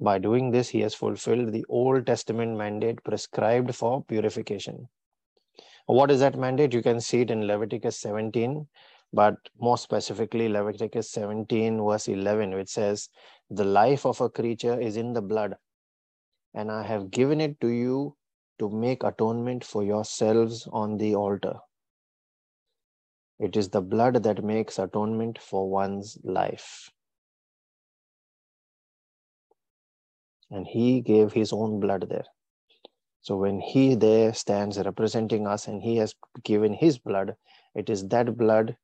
By 0.00 0.18
doing 0.18 0.50
this, 0.50 0.70
he 0.70 0.80
has 0.80 0.94
fulfilled 0.94 1.52
the 1.52 1.64
Old 1.68 2.06
Testament 2.06 2.56
mandate 2.56 3.04
prescribed 3.04 3.74
for 3.74 4.02
purification. 4.04 4.88
What 5.86 6.10
is 6.10 6.20
that 6.20 6.38
mandate? 6.38 6.72
You 6.72 6.82
can 6.82 7.00
see 7.00 7.20
it 7.20 7.30
in 7.30 7.46
Leviticus 7.46 7.98
17, 7.98 8.66
but 9.12 9.34
more 9.58 9.76
specifically 9.76 10.48
Leviticus 10.48 11.10
17 11.10 11.84
verse 11.84 12.08
11 12.08 12.54
which 12.54 12.68
says 12.68 13.08
the 13.50 13.64
life 13.64 14.06
of 14.06 14.20
a 14.20 14.28
creature 14.28 14.80
is 14.80 14.96
in 14.96 15.12
the 15.12 15.22
blood 15.22 15.56
and 16.54 16.70
I 16.70 16.82
have 16.84 17.10
given 17.10 17.40
it 17.40 17.60
to 17.60 17.68
you 17.68 18.16
to 18.58 18.70
make 18.70 19.02
atonement 19.02 19.64
for 19.64 19.82
yourselves 19.82 20.68
on 20.72 20.96
the 20.96 21.14
altar. 21.14 21.58
It 23.38 23.56
is 23.56 23.70
the 23.70 23.80
blood 23.80 24.22
that 24.22 24.44
makes 24.44 24.78
atonement 24.78 25.38
for 25.40 25.68
one's 25.68 26.18
life. 26.22 26.90
And 30.50 30.66
he 30.66 31.00
gave 31.00 31.32
his 31.32 31.52
own 31.52 31.80
blood 31.80 32.06
there. 32.08 32.24
So 33.22 33.36
when 33.36 33.60
he 33.60 33.94
there 33.94 34.32
stands 34.32 34.78
representing 34.78 35.46
us 35.46 35.68
and 35.68 35.82
he 35.82 35.96
has 35.96 36.14
given 36.42 36.72
his 36.72 36.98
blood, 36.98 37.36
it 37.74 37.90
is 37.90 38.08
that 38.08 38.36
blood 38.36 38.76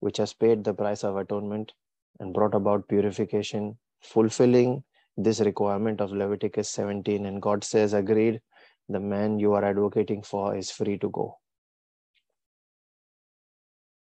which 0.00 0.16
has 0.16 0.32
paid 0.32 0.64
the 0.64 0.74
price 0.74 1.04
of 1.04 1.16
atonement 1.16 1.72
and 2.18 2.34
brought 2.34 2.54
about 2.54 2.88
purification, 2.88 3.78
fulfilling 4.00 4.82
this 5.16 5.40
requirement 5.40 6.00
of 6.00 6.12
Leviticus 6.12 6.70
17. 6.70 7.26
And 7.26 7.42
God 7.42 7.62
says, 7.64 7.92
agreed, 7.92 8.40
the 8.88 9.00
man 9.00 9.38
you 9.38 9.52
are 9.52 9.64
advocating 9.64 10.22
for 10.22 10.56
is 10.56 10.70
free 10.70 10.98
to 10.98 11.10
go. 11.10 11.38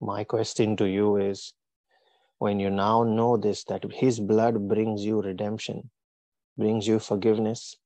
My 0.01 0.25
question 0.25 0.77
to 0.77 0.85
you 0.89 1.17
is 1.17 1.53
when 2.39 2.59
you 2.59 2.71
now 2.71 3.05
know 3.05 3.37
this, 3.37 3.65
that 3.65 3.85
his 3.93 4.19
blood 4.19 4.69
brings 4.69 5.05
you 5.05 5.21
redemption, 5.21 5.91
brings 6.57 6.87
you 6.87 6.99
forgiveness, 6.99 7.77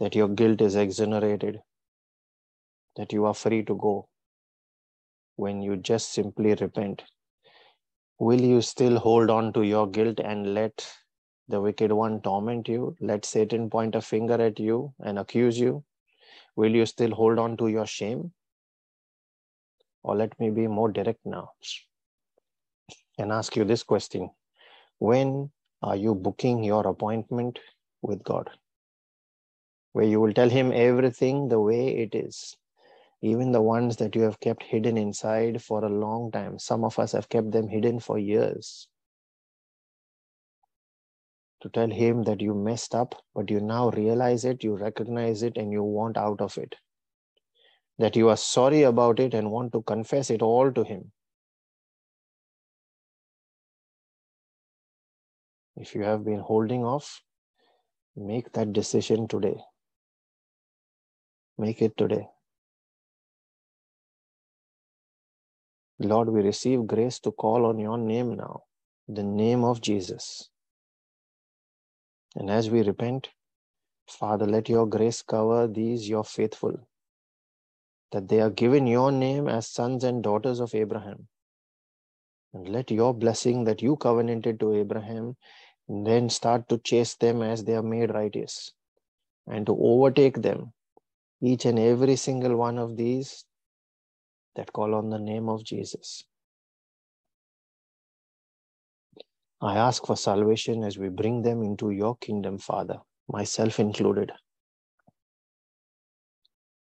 that 0.00 0.14
your 0.14 0.28
guilt 0.28 0.60
is 0.60 0.76
exonerated, 0.76 1.60
that 2.96 3.12
you 3.12 3.24
are 3.26 3.34
free 3.34 3.62
to 3.64 3.74
go, 3.74 4.08
when 5.36 5.62
you 5.62 5.76
just 5.76 6.12
simply 6.12 6.54
repent? 6.54 7.04
Will 8.18 8.40
you 8.40 8.62
still 8.62 8.98
hold 8.98 9.30
on 9.30 9.52
to 9.52 9.62
your 9.62 9.86
guilt 9.86 10.20
and 10.20 10.54
let 10.54 10.90
the 11.48 11.60
wicked 11.60 11.92
one 11.92 12.20
torment 12.22 12.68
you? 12.68 12.96
Let 13.00 13.24
Satan 13.24 13.68
point 13.68 13.94
a 13.94 14.00
finger 14.00 14.40
at 14.40 14.58
you 14.58 14.94
and 15.00 15.18
accuse 15.18 15.58
you? 15.58 15.84
Will 16.56 16.74
you 16.74 16.86
still 16.86 17.14
hold 17.14 17.38
on 17.38 17.56
to 17.58 17.68
your 17.68 17.86
shame? 17.86 18.32
Or 20.02 20.16
let 20.16 20.38
me 20.40 20.50
be 20.50 20.66
more 20.66 20.90
direct 20.90 21.26
now 21.26 21.50
and 23.18 23.32
ask 23.32 23.56
you 23.56 23.64
this 23.64 23.82
question 23.82 24.30
When 24.98 25.50
are 25.82 25.96
you 25.96 26.14
booking 26.14 26.62
your 26.64 26.86
appointment 26.86 27.58
with 28.02 28.22
God? 28.22 28.50
Where 29.92 30.04
you 30.04 30.20
will 30.20 30.32
tell 30.32 30.50
Him 30.50 30.72
everything 30.72 31.48
the 31.48 31.60
way 31.60 31.88
it 31.88 32.14
is 32.14 32.56
even 33.22 33.52
the 33.52 33.62
ones 33.62 33.96
that 33.96 34.14
you 34.14 34.22
have 34.22 34.40
kept 34.40 34.62
hidden 34.62 34.96
inside 34.96 35.62
for 35.62 35.84
a 35.84 35.88
long 35.88 36.30
time. 36.30 36.58
Some 36.58 36.84
of 36.84 36.98
us 36.98 37.12
have 37.12 37.28
kept 37.28 37.50
them 37.50 37.68
hidden 37.68 37.98
for 37.98 38.18
years. 38.18 38.88
To 41.62 41.70
tell 41.70 41.90
him 41.90 42.24
that 42.24 42.42
you 42.42 42.54
messed 42.54 42.94
up, 42.94 43.14
but 43.34 43.50
you 43.50 43.60
now 43.60 43.90
realize 43.90 44.44
it, 44.44 44.62
you 44.62 44.76
recognize 44.76 45.42
it, 45.42 45.56
and 45.56 45.72
you 45.72 45.82
want 45.82 46.16
out 46.16 46.40
of 46.40 46.58
it. 46.58 46.76
That 47.98 48.14
you 48.14 48.28
are 48.28 48.36
sorry 48.36 48.82
about 48.82 49.18
it 49.18 49.32
and 49.32 49.50
want 49.50 49.72
to 49.72 49.82
confess 49.82 50.30
it 50.30 50.42
all 50.42 50.70
to 50.70 50.84
him. 50.84 51.12
If 55.76 55.94
you 55.94 56.02
have 56.02 56.24
been 56.24 56.40
holding 56.40 56.84
off, 56.84 57.22
make 58.16 58.52
that 58.52 58.72
decision 58.72 59.28
today. 59.28 59.56
Make 61.58 61.82
it 61.82 61.96
today. 61.96 62.28
Lord, 65.98 66.28
we 66.28 66.42
receive 66.42 66.86
grace 66.86 67.18
to 67.20 67.32
call 67.32 67.66
on 67.66 67.78
your 67.78 67.96
name 67.96 68.36
now, 68.36 68.62
the 69.08 69.22
name 69.22 69.64
of 69.64 69.80
Jesus. 69.80 70.50
And 72.34 72.50
as 72.50 72.70
we 72.70 72.82
repent, 72.82 73.30
Father, 74.06 74.46
let 74.46 74.68
your 74.68 74.86
grace 74.86 75.22
cover 75.22 75.66
these, 75.66 76.08
your 76.08 76.24
faithful, 76.24 76.88
that 78.12 78.28
they 78.28 78.40
are 78.40 78.50
given 78.50 78.86
your 78.86 79.10
name 79.10 79.48
as 79.48 79.68
sons 79.68 80.04
and 80.04 80.22
daughters 80.22 80.60
of 80.60 80.74
Abraham. 80.74 81.28
And 82.52 82.68
let 82.68 82.90
your 82.90 83.14
blessing 83.14 83.64
that 83.64 83.82
you 83.82 83.96
covenanted 83.96 84.60
to 84.60 84.74
Abraham 84.74 85.36
then 85.88 86.28
start 86.28 86.68
to 86.68 86.78
chase 86.78 87.14
them 87.14 87.42
as 87.42 87.64
they 87.64 87.74
are 87.74 87.82
made 87.82 88.12
righteous 88.12 88.72
and 89.46 89.66
to 89.66 89.76
overtake 89.78 90.42
them, 90.42 90.72
each 91.40 91.64
and 91.64 91.78
every 91.78 92.16
single 92.16 92.56
one 92.56 92.78
of 92.78 92.96
these 92.96 93.44
that 94.56 94.72
call 94.72 94.94
on 94.94 95.10
the 95.10 95.18
name 95.18 95.48
of 95.48 95.62
Jesus. 95.64 96.24
I 99.60 99.76
ask 99.76 100.04
for 100.04 100.16
salvation 100.16 100.84
as 100.84 100.98
we 100.98 101.08
bring 101.08 101.42
them 101.42 101.62
into 101.62 101.90
your 101.90 102.16
kingdom, 102.16 102.58
Father, 102.58 102.98
myself 103.28 103.80
included. 103.80 104.32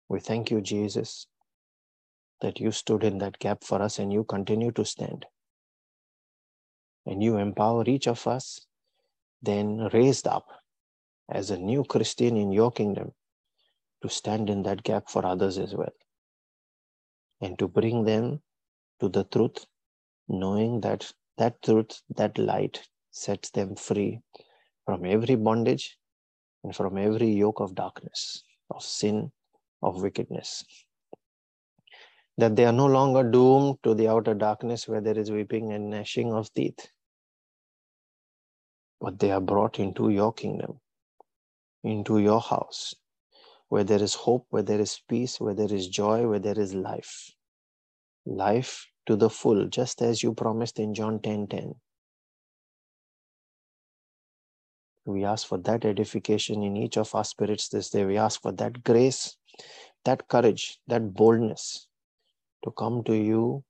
We 0.08 0.20
thank 0.20 0.50
you, 0.50 0.60
Jesus, 0.60 1.26
that 2.40 2.60
you 2.60 2.72
stood 2.72 3.04
in 3.04 3.18
that 3.18 3.38
gap 3.38 3.62
for 3.64 3.80
us 3.80 3.98
and 3.98 4.12
you 4.12 4.24
continue 4.24 4.72
to 4.72 4.84
stand. 4.84 5.26
And 7.06 7.22
you 7.22 7.36
empower 7.36 7.84
each 7.86 8.08
of 8.08 8.26
us, 8.26 8.66
then 9.44 9.88
raised 9.92 10.26
up 10.26 10.46
as 11.30 11.50
a 11.50 11.58
new 11.58 11.84
Christian 11.84 12.36
in 12.36 12.52
your 12.52 12.70
kingdom 12.70 13.12
to 14.02 14.08
stand 14.08 14.50
in 14.50 14.62
that 14.64 14.82
gap 14.82 15.08
for 15.08 15.24
others 15.24 15.58
as 15.58 15.74
well. 15.74 15.94
And 17.40 17.58
to 17.58 17.68
bring 17.68 18.04
them 18.04 18.42
to 19.00 19.08
the 19.08 19.24
truth, 19.24 19.66
knowing 20.28 20.80
that 20.80 21.10
that 21.36 21.60
truth, 21.62 22.00
that 22.16 22.38
light 22.38 22.80
sets 23.10 23.50
them 23.50 23.76
free 23.76 24.20
from 24.84 25.04
every 25.04 25.36
bondage 25.36 25.98
and 26.62 26.74
from 26.74 26.96
every 26.98 27.30
yoke 27.30 27.60
of 27.60 27.74
darkness, 27.74 28.44
of 28.70 28.82
sin, 28.82 29.32
of 29.82 30.02
wickedness. 30.02 30.64
That 32.38 32.56
they 32.56 32.64
are 32.64 32.72
no 32.72 32.86
longer 32.86 33.22
doomed 33.22 33.78
to 33.84 33.94
the 33.94 34.08
outer 34.08 34.34
darkness 34.34 34.88
where 34.88 35.00
there 35.00 35.18
is 35.18 35.30
weeping 35.30 35.72
and 35.72 35.90
gnashing 35.90 36.32
of 36.32 36.52
teeth, 36.54 36.88
but 39.04 39.18
they 39.18 39.30
are 39.30 39.40
brought 39.40 39.78
into 39.78 40.08
your 40.08 40.32
kingdom, 40.32 40.80
into 41.82 42.18
your 42.20 42.40
house, 42.40 42.94
where 43.68 43.84
there 43.84 44.02
is 44.02 44.14
hope, 44.14 44.46
where 44.48 44.62
there 44.62 44.80
is 44.80 44.98
peace, 45.06 45.38
where 45.38 45.52
there 45.52 45.70
is 45.70 45.88
joy, 45.88 46.26
where 46.26 46.38
there 46.38 46.58
is 46.58 46.72
life. 46.74 47.30
Life 48.24 48.86
to 49.04 49.14
the 49.14 49.28
full, 49.28 49.68
just 49.68 50.00
as 50.00 50.22
you 50.22 50.32
promised 50.32 50.78
in 50.78 50.94
John 50.94 51.20
10 51.20 51.48
10. 51.48 51.74
We 55.04 55.26
ask 55.26 55.46
for 55.46 55.58
that 55.58 55.84
edification 55.84 56.62
in 56.62 56.78
each 56.78 56.96
of 56.96 57.14
our 57.14 57.24
spirits 57.24 57.68
this 57.68 57.90
day. 57.90 58.06
We 58.06 58.16
ask 58.16 58.40
for 58.40 58.52
that 58.52 58.82
grace, 58.84 59.36
that 60.06 60.28
courage, 60.28 60.78
that 60.86 61.12
boldness 61.12 61.88
to 62.64 62.70
come 62.70 63.04
to 63.04 63.14
you 63.14 63.64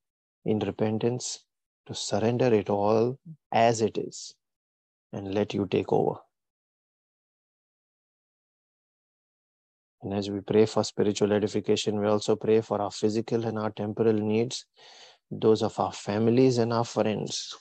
in 0.44 0.60
repentance, 0.60 1.40
to 1.86 1.94
surrender 1.96 2.54
it 2.54 2.70
all 2.70 3.18
as 3.50 3.80
it 3.80 3.98
is, 3.98 4.36
and 5.14 5.32
let 5.32 5.54
you 5.54 5.66
take 5.66 5.92
over. 5.92 6.18
And 10.02 10.12
as 10.12 10.28
we 10.28 10.40
pray 10.40 10.66
for 10.66 10.84
spiritual 10.84 11.32
edification, 11.32 11.98
we 11.98 12.06
also 12.06 12.36
pray 12.36 12.60
for 12.60 12.82
our 12.82 12.90
physical 12.90 13.46
and 13.46 13.58
our 13.58 13.70
temporal 13.70 14.12
needs, 14.12 14.66
those 15.30 15.62
of 15.62 15.78
our 15.80 15.92
families 15.92 16.58
and 16.58 16.72
our 16.72 16.84
friends. 16.84 17.56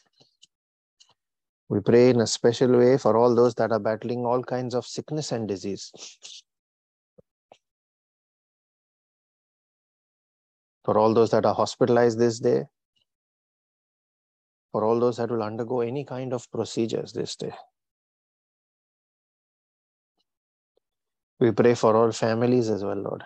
We 1.69 1.79
pray 1.79 2.09
in 2.09 2.19
a 2.19 2.27
special 2.27 2.77
way 2.77 2.97
for 2.97 3.15
all 3.15 3.33
those 3.33 3.55
that 3.55 3.71
are 3.71 3.79
battling 3.79 4.25
all 4.25 4.43
kinds 4.43 4.75
of 4.75 4.85
sickness 4.85 5.31
and 5.31 5.47
disease. 5.47 5.91
For 10.83 10.99
all 10.99 11.13
those 11.13 11.31
that 11.31 11.45
are 11.45 11.55
hospitalized 11.55 12.19
this 12.19 12.39
day, 12.39 12.63
for 14.73 14.83
all 14.83 14.99
those 14.99 15.17
that 15.17 15.29
will 15.29 15.43
undergo 15.43 15.81
any 15.81 16.03
kind 16.03 16.33
of 16.33 16.51
procedures 16.51 17.13
this 17.13 17.35
day. 17.35 17.53
We 21.39 21.51
pray 21.51 21.75
for 21.75 21.95
all 21.95 22.11
families 22.11 22.69
as 22.71 22.83
well, 22.83 22.97
Lord, 22.97 23.23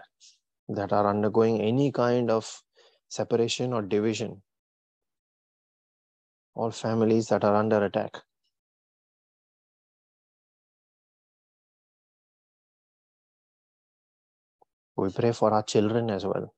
that 0.68 0.92
are 0.92 1.08
undergoing 1.08 1.62
any 1.62 1.94
kind 1.94 2.30
of 2.30 2.62
separation 3.08 3.72
or 3.72 3.82
division. 3.82 4.42
All 6.54 6.72
families 6.72 7.28
that 7.28 7.46
are 7.46 7.56
under 7.56 7.86
attack. 7.86 8.18
We 14.98 15.10
pray 15.12 15.32
for 15.32 15.54
our 15.54 15.64
children 15.64 16.10
as 16.10 16.26
well. 16.26 16.57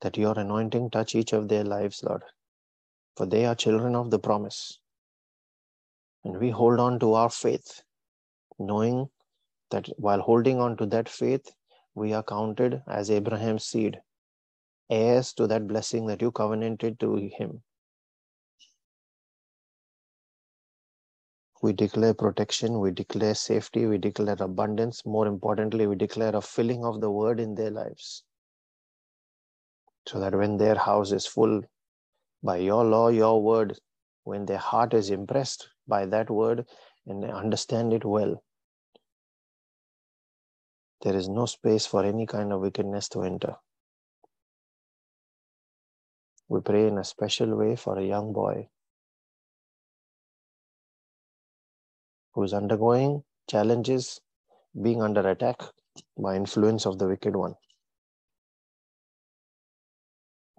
That 0.00 0.16
your 0.16 0.38
anointing 0.38 0.90
touch 0.90 1.14
each 1.14 1.32
of 1.32 1.48
their 1.48 1.64
lives, 1.64 2.02
Lord. 2.02 2.22
For 3.16 3.26
they 3.26 3.44
are 3.44 3.54
children 3.54 3.94
of 3.94 4.10
the 4.10 4.18
promise. 4.18 4.78
And 6.24 6.38
we 6.38 6.50
hold 6.50 6.80
on 6.80 6.98
to 7.00 7.14
our 7.14 7.30
faith 7.30 7.82
knowing 8.60 9.08
that 9.70 9.88
while 9.96 10.20
holding 10.20 10.60
on 10.60 10.76
to 10.76 10.86
that 10.86 11.08
faith, 11.08 11.50
we 11.94 12.12
are 12.12 12.22
counted 12.22 12.82
as 12.86 13.10
Abraham's 13.10 13.64
seed, 13.64 14.00
heirs 14.90 15.32
to 15.34 15.46
that 15.46 15.66
blessing 15.66 16.06
that 16.06 16.20
you 16.20 16.30
covenanted 16.30 17.00
to 17.00 17.16
him. 17.16 17.62
We 21.62 21.72
declare 21.72 22.14
protection, 22.14 22.80
we 22.80 22.90
declare 22.90 23.34
safety, 23.34 23.86
we 23.86 23.98
declare 23.98 24.36
abundance. 24.40 25.04
More 25.04 25.26
importantly, 25.26 25.86
we 25.86 25.94
declare 25.94 26.34
a 26.34 26.40
filling 26.40 26.84
of 26.84 27.00
the 27.00 27.10
word 27.10 27.38
in 27.38 27.54
their 27.54 27.70
lives. 27.70 28.24
So 30.06 30.18
that 30.20 30.34
when 30.34 30.56
their 30.56 30.76
house 30.76 31.12
is 31.12 31.26
full 31.26 31.62
by 32.42 32.56
your 32.56 32.84
law, 32.84 33.08
your 33.08 33.42
word, 33.42 33.78
when 34.24 34.46
their 34.46 34.58
heart 34.58 34.94
is 34.94 35.10
impressed 35.10 35.68
by 35.86 36.06
that 36.06 36.30
word 36.30 36.66
and 37.06 37.22
they 37.22 37.30
understand 37.30 37.92
it 37.92 38.04
well, 38.04 38.42
there 41.02 41.16
is 41.16 41.28
no 41.28 41.46
space 41.46 41.86
for 41.86 42.04
any 42.04 42.26
kind 42.26 42.52
of 42.52 42.60
wickedness 42.60 43.08
to 43.10 43.22
enter. 43.22 43.56
We 46.48 46.60
pray 46.60 46.88
in 46.88 46.98
a 46.98 47.04
special 47.04 47.56
way 47.56 47.76
for 47.76 47.98
a 47.98 48.04
young 48.04 48.32
boy 48.32 48.68
who 52.32 52.42
is 52.42 52.52
undergoing 52.52 53.22
challenges, 53.48 54.20
being 54.80 55.02
under 55.02 55.28
attack 55.28 55.60
by 56.18 56.36
influence 56.36 56.86
of 56.86 56.98
the 56.98 57.08
wicked 57.08 57.36
one. 57.36 57.54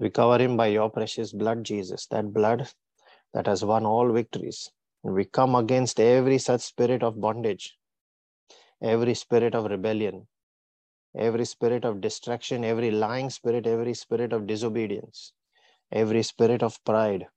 We 0.02 0.10
cover 0.10 0.44
him 0.44 0.58
by 0.58 0.68
your 0.68 0.90
precious 0.90 1.34
blood, 1.34 1.64
Jesus, 1.64 2.08
that 2.08 2.34
blood 2.34 2.68
that 3.36 3.48
has 3.48 3.64
won 3.64 3.86
all 3.86 4.12
victories. 4.12 4.72
We 5.04 5.26
come 5.26 5.56
against 5.56 6.00
every 6.00 6.40
such 6.40 6.62
spirit 6.62 7.04
of 7.04 7.22
bondage, 7.22 7.78
every 8.82 9.14
spirit 9.14 9.56
of 9.56 9.72
rebellion, 9.72 10.28
every 11.18 11.46
spirit 11.46 11.86
of 11.86 12.02
distraction, 12.02 12.66
every 12.66 12.92
lying 12.92 13.30
spirit, 13.30 13.68
every 13.68 13.94
spirit 13.94 14.34
of 14.34 14.48
disobedience, 14.48 15.34
every 15.92 16.24
spirit 16.24 16.64
of 16.64 16.84
pride, 16.86 17.28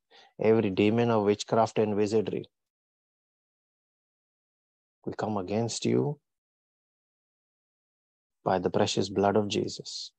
every 0.43 0.71
demon 0.71 1.11
of 1.11 1.25
witchcraft 1.25 1.79
and 1.79 1.97
wizardry. 1.97 2.47
We 5.07 5.15
come 5.15 5.37
against 5.37 5.85
you 5.85 6.19
by 8.45 8.59
the 8.59 8.71
precious 8.71 9.11
blood 9.11 9.37
of 9.37 9.49
Jesus. 9.49 10.13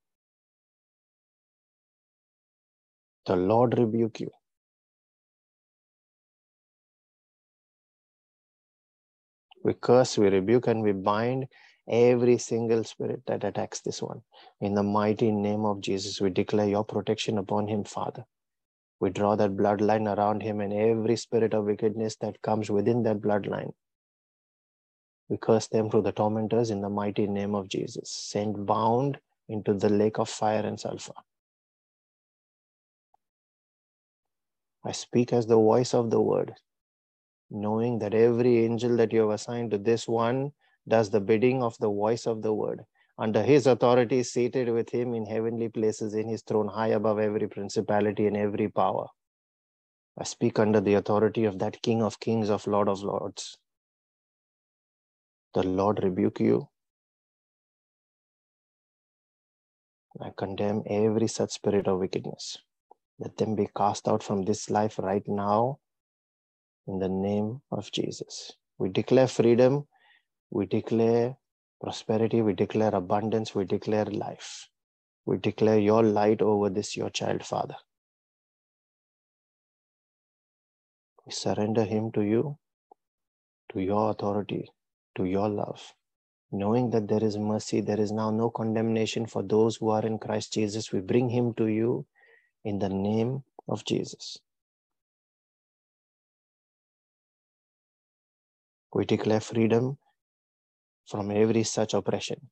The 3.25 3.35
Lord 3.35 3.77
rebuke 3.77 4.19
you. 4.19 4.31
We 9.63 9.73
curse, 9.73 10.17
we 10.17 10.29
rebuke, 10.29 10.67
and 10.67 10.83
we 10.83 10.91
bind 10.91 11.47
every 11.89 12.37
single 12.37 12.83
spirit 12.83 13.23
that 13.27 13.43
attacks 13.43 13.81
this 13.81 14.01
one. 14.01 14.21
In 14.61 14.75
the 14.75 14.83
mighty 14.83 15.31
name 15.31 15.65
of 15.65 15.81
Jesus, 15.81 16.21
we 16.21 16.29
declare 16.29 16.67
your 16.67 16.83
protection 16.83 17.37
upon 17.39 17.67
him, 17.67 17.83
Father. 17.83 18.25
We 18.99 19.09
draw 19.09 19.35
that 19.35 19.57
bloodline 19.57 20.15
around 20.15 20.41
him 20.41 20.61
and 20.61 20.71
every 20.71 21.15
spirit 21.15 21.53
of 21.53 21.65
wickedness 21.65 22.15
that 22.17 22.41
comes 22.41 22.69
within 22.69 23.03
that 23.03 23.21
bloodline. 23.21 23.73
We 25.29 25.37
curse 25.37 25.67
them 25.67 25.89
through 25.89 26.03
the 26.03 26.11
tormentors 26.11 26.69
in 26.69 26.81
the 26.81 26.89
mighty 26.89 27.27
name 27.27 27.55
of 27.55 27.67
Jesus, 27.67 28.11
Send 28.11 28.65
bound 28.67 29.19
into 29.49 29.73
the 29.73 29.89
lake 29.89 30.19
of 30.19 30.29
fire 30.29 30.65
and 30.65 30.79
sulfur. 30.79 31.13
I 34.85 34.93
speak 34.93 35.33
as 35.33 35.47
the 35.47 35.55
voice 35.57 35.93
of 35.93 36.11
the 36.11 36.21
word, 36.21 36.55
knowing 37.51 37.99
that 37.99 38.13
every 38.13 38.65
angel 38.65 38.97
that 38.97 39.13
you 39.13 39.21
have 39.21 39.31
assigned 39.31 39.71
to 39.71 39.79
this 39.79 40.07
one 40.07 40.53
does 40.87 41.09
the 41.09 41.21
bidding 41.21 41.63
of 41.63 41.77
the 41.79 41.89
voice 41.89 42.27
of 42.27 42.41
the 42.43 42.53
word. 42.53 42.85
Under 43.17 43.43
his 43.43 43.67
authority, 43.67 44.23
seated 44.23 44.69
with 44.69 44.89
him 44.91 45.13
in 45.13 45.25
heavenly 45.25 45.69
places 45.69 46.15
in 46.15 46.29
his 46.29 46.43
throne, 46.43 46.67
high 46.69 46.89
above 46.89 47.19
every 47.19 47.47
principality 47.47 48.27
and 48.27 48.37
every 48.37 48.69
power. 48.69 49.07
I 50.17 50.25
speak 50.25 50.59
under 50.59 50.81
the 50.81 50.95
authority 50.95 51.45
of 51.45 51.59
that 51.59 51.81
King 51.81 52.03
of 52.03 52.19
kings, 52.19 52.49
of 52.49 52.67
Lord 52.67 52.89
of 52.89 53.03
lords. 53.03 53.57
The 55.55 55.63
Lord 55.63 56.03
rebuke 56.03 56.39
you. 56.39 56.69
I 60.21 60.31
condemn 60.37 60.83
every 60.87 61.27
such 61.27 61.51
spirit 61.51 61.87
of 61.87 61.99
wickedness. 61.99 62.57
Let 63.19 63.37
them 63.37 63.55
be 63.55 63.67
cast 63.75 64.07
out 64.07 64.23
from 64.23 64.43
this 64.43 64.69
life 64.69 64.99
right 64.99 65.25
now 65.27 65.79
in 66.87 66.99
the 66.99 67.09
name 67.09 67.61
of 67.71 67.91
Jesus. 67.91 68.51
We 68.77 68.89
declare 68.89 69.27
freedom, 69.27 69.87
we 70.51 70.65
declare 70.65 71.37
prosperity, 71.81 72.41
we 72.41 72.53
declare 72.53 72.93
abundance, 72.93 73.55
we 73.55 73.65
declare 73.65 74.05
life. 74.05 74.67
We 75.25 75.37
declare 75.37 75.79
your 75.79 76.03
light 76.03 76.41
over 76.41 76.69
this, 76.69 76.95
your 76.97 77.09
child, 77.09 77.45
Father. 77.45 77.75
We 81.25 81.31
surrender 81.31 81.83
him 81.83 82.11
to 82.11 82.21
you, 82.21 82.57
to 83.71 83.79
your 83.79 84.11
authority, 84.11 84.69
to 85.15 85.25
your 85.25 85.49
love, 85.49 85.93
knowing 86.51 86.91
that 86.91 87.07
there 87.07 87.23
is 87.23 87.37
mercy, 87.37 87.81
there 87.81 87.99
is 87.99 88.11
now 88.11 88.29
no 88.29 88.49
condemnation 88.49 89.25
for 89.25 89.41
those 89.41 89.77
who 89.77 89.89
are 89.89 90.05
in 90.05 90.19
Christ 90.19 90.53
Jesus. 90.53 90.91
We 90.91 90.99
bring 90.99 91.29
him 91.29 91.53
to 91.55 91.67
you 91.67 92.05
in 92.65 92.79
the 92.79 92.89
name 92.89 93.43
of 93.69 93.85
Jesus. 93.85 94.37
We 98.93 99.05
declare 99.05 99.39
freedom 99.39 99.97
from 101.07 101.31
every 101.31 101.63
such 101.63 101.93
oppression, 101.93 102.49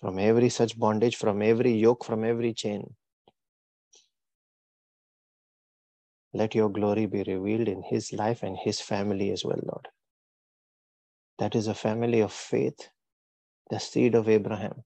from 0.00 0.18
every 0.18 0.48
such 0.48 0.78
bondage, 0.78 1.16
from 1.16 1.42
every 1.42 1.72
yoke, 1.72 2.04
from 2.04 2.24
every 2.24 2.54
chain. 2.54 2.94
Let 6.32 6.54
your 6.54 6.70
glory 6.70 7.06
be 7.06 7.22
revealed 7.24 7.68
in 7.68 7.82
his 7.82 8.12
life 8.12 8.42
and 8.42 8.56
his 8.56 8.80
family 8.80 9.30
as 9.30 9.44
well, 9.44 9.60
Lord. 9.62 9.88
That 11.38 11.54
is 11.54 11.66
a 11.66 11.74
family 11.74 12.20
of 12.20 12.32
faith, 12.32 12.88
the 13.68 13.80
seed 13.80 14.14
of 14.14 14.28
Abraham. 14.28 14.84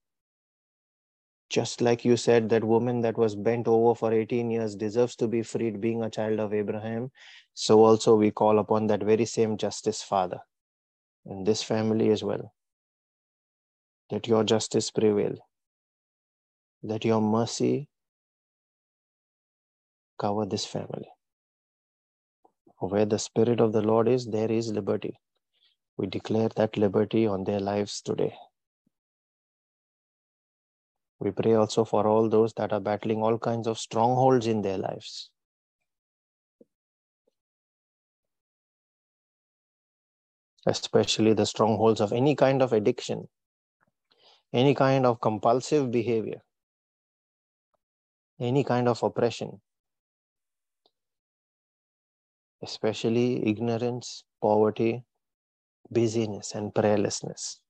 Just 1.55 1.81
like 1.81 2.05
you 2.05 2.17
said, 2.17 2.49
that 2.49 2.65
woman 2.65 3.01
that 3.03 3.17
was 3.17 3.37
bent 3.37 3.69
over 3.69 3.95
for 3.95 4.13
18 4.13 4.51
years 4.51 4.75
deserves 4.75 5.15
to 5.15 5.29
be 5.29 5.41
freed, 5.45 5.81
being 5.81 6.03
a 6.03 6.11
child 6.11 6.41
of 6.41 6.53
Abraham. 6.53 7.13
So 7.53 7.85
also 7.85 8.17
we 8.17 8.33
call 8.33 8.59
upon 8.59 8.89
that 8.89 9.05
very 9.05 9.25
same 9.25 9.57
justice, 9.57 10.03
Father, 10.03 10.41
in 11.25 11.45
this 11.45 11.63
family 11.63 12.11
as 12.11 12.25
well. 12.25 12.53
Let 14.11 14.27
your 14.27 14.43
justice 14.43 14.91
prevail. 14.91 15.37
Let 16.83 17.05
your 17.05 17.21
mercy 17.21 17.89
cover 20.19 20.47
this 20.47 20.67
family. 20.67 21.09
Where 22.81 23.07
the 23.07 23.21
Spirit 23.21 23.61
of 23.61 23.73
the 23.73 23.81
Lord 23.81 24.09
is, 24.09 24.27
there 24.27 24.51
is 24.51 24.73
liberty. 24.73 25.21
We 25.99 26.09
declare 26.09 26.49
that 26.57 26.77
liberty 26.77 27.29
on 27.29 27.45
their 27.45 27.61
lives 27.61 28.03
today. 28.03 28.35
We 31.19 31.33
pray 31.33 31.55
also 31.55 31.85
for 31.85 32.07
all 32.07 32.29
those 32.29 32.53
that 32.55 32.73
are 32.73 32.79
battling 32.79 33.21
all 33.21 33.37
kinds 33.37 33.67
of 33.67 33.81
strongholds 33.81 34.47
in 34.47 34.63
their 34.63 34.79
lives. 34.79 35.29
Especially 40.67 41.33
the 41.33 41.47
strongholds 41.47 42.03
of 42.03 42.13
any 42.13 42.35
kind 42.37 42.61
of 42.61 42.75
addiction, 42.75 43.29
any 44.55 44.75
kind 44.75 45.05
of 45.05 45.21
compulsive 45.21 45.91
behavior, 45.91 46.41
any 48.39 48.63
kind 48.63 48.87
of 48.87 49.03
oppression, 49.03 49.61
especially 52.63 53.47
ignorance, 53.49 54.25
poverty, 54.43 55.05
busyness, 55.91 56.55
and 56.55 56.75
prayerlessness. 56.75 57.61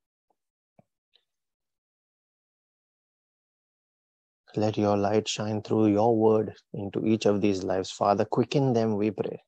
Let 4.56 4.78
your 4.78 4.96
light 4.96 5.28
shine 5.28 5.62
through 5.62 5.88
your 5.88 6.16
word 6.16 6.54
into 6.72 7.04
each 7.04 7.26
of 7.26 7.40
these 7.40 7.64
lives. 7.64 7.90
Father, 7.90 8.24
quicken 8.24 8.72
them, 8.72 8.96
we 8.96 9.10
pray. 9.10 9.42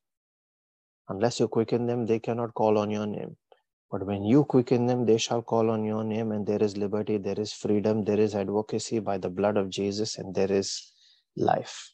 Unless 1.09 1.39
you 1.39 1.47
quicken 1.47 1.85
them, 1.85 2.05
they 2.05 2.19
cannot 2.19 2.53
call 2.53 2.77
on 2.77 2.91
your 2.91 3.07
name. 3.07 3.37
But 3.89 4.05
when 4.05 4.25
you 4.25 4.43
quicken 4.43 4.85
them, 4.85 5.05
they 5.05 5.17
shall 5.17 5.41
call 5.41 5.69
on 5.69 5.85
your 5.85 6.03
name, 6.03 6.33
and 6.33 6.45
there 6.45 6.61
is 6.61 6.75
liberty, 6.75 7.17
there 7.17 7.39
is 7.39 7.53
freedom, 7.53 8.03
there 8.03 8.19
is 8.19 8.35
advocacy 8.35 8.99
by 8.99 9.17
the 9.17 9.29
blood 9.29 9.55
of 9.55 9.69
Jesus, 9.69 10.17
and 10.17 10.35
there 10.35 10.51
is 10.51 10.91
life. 11.37 11.93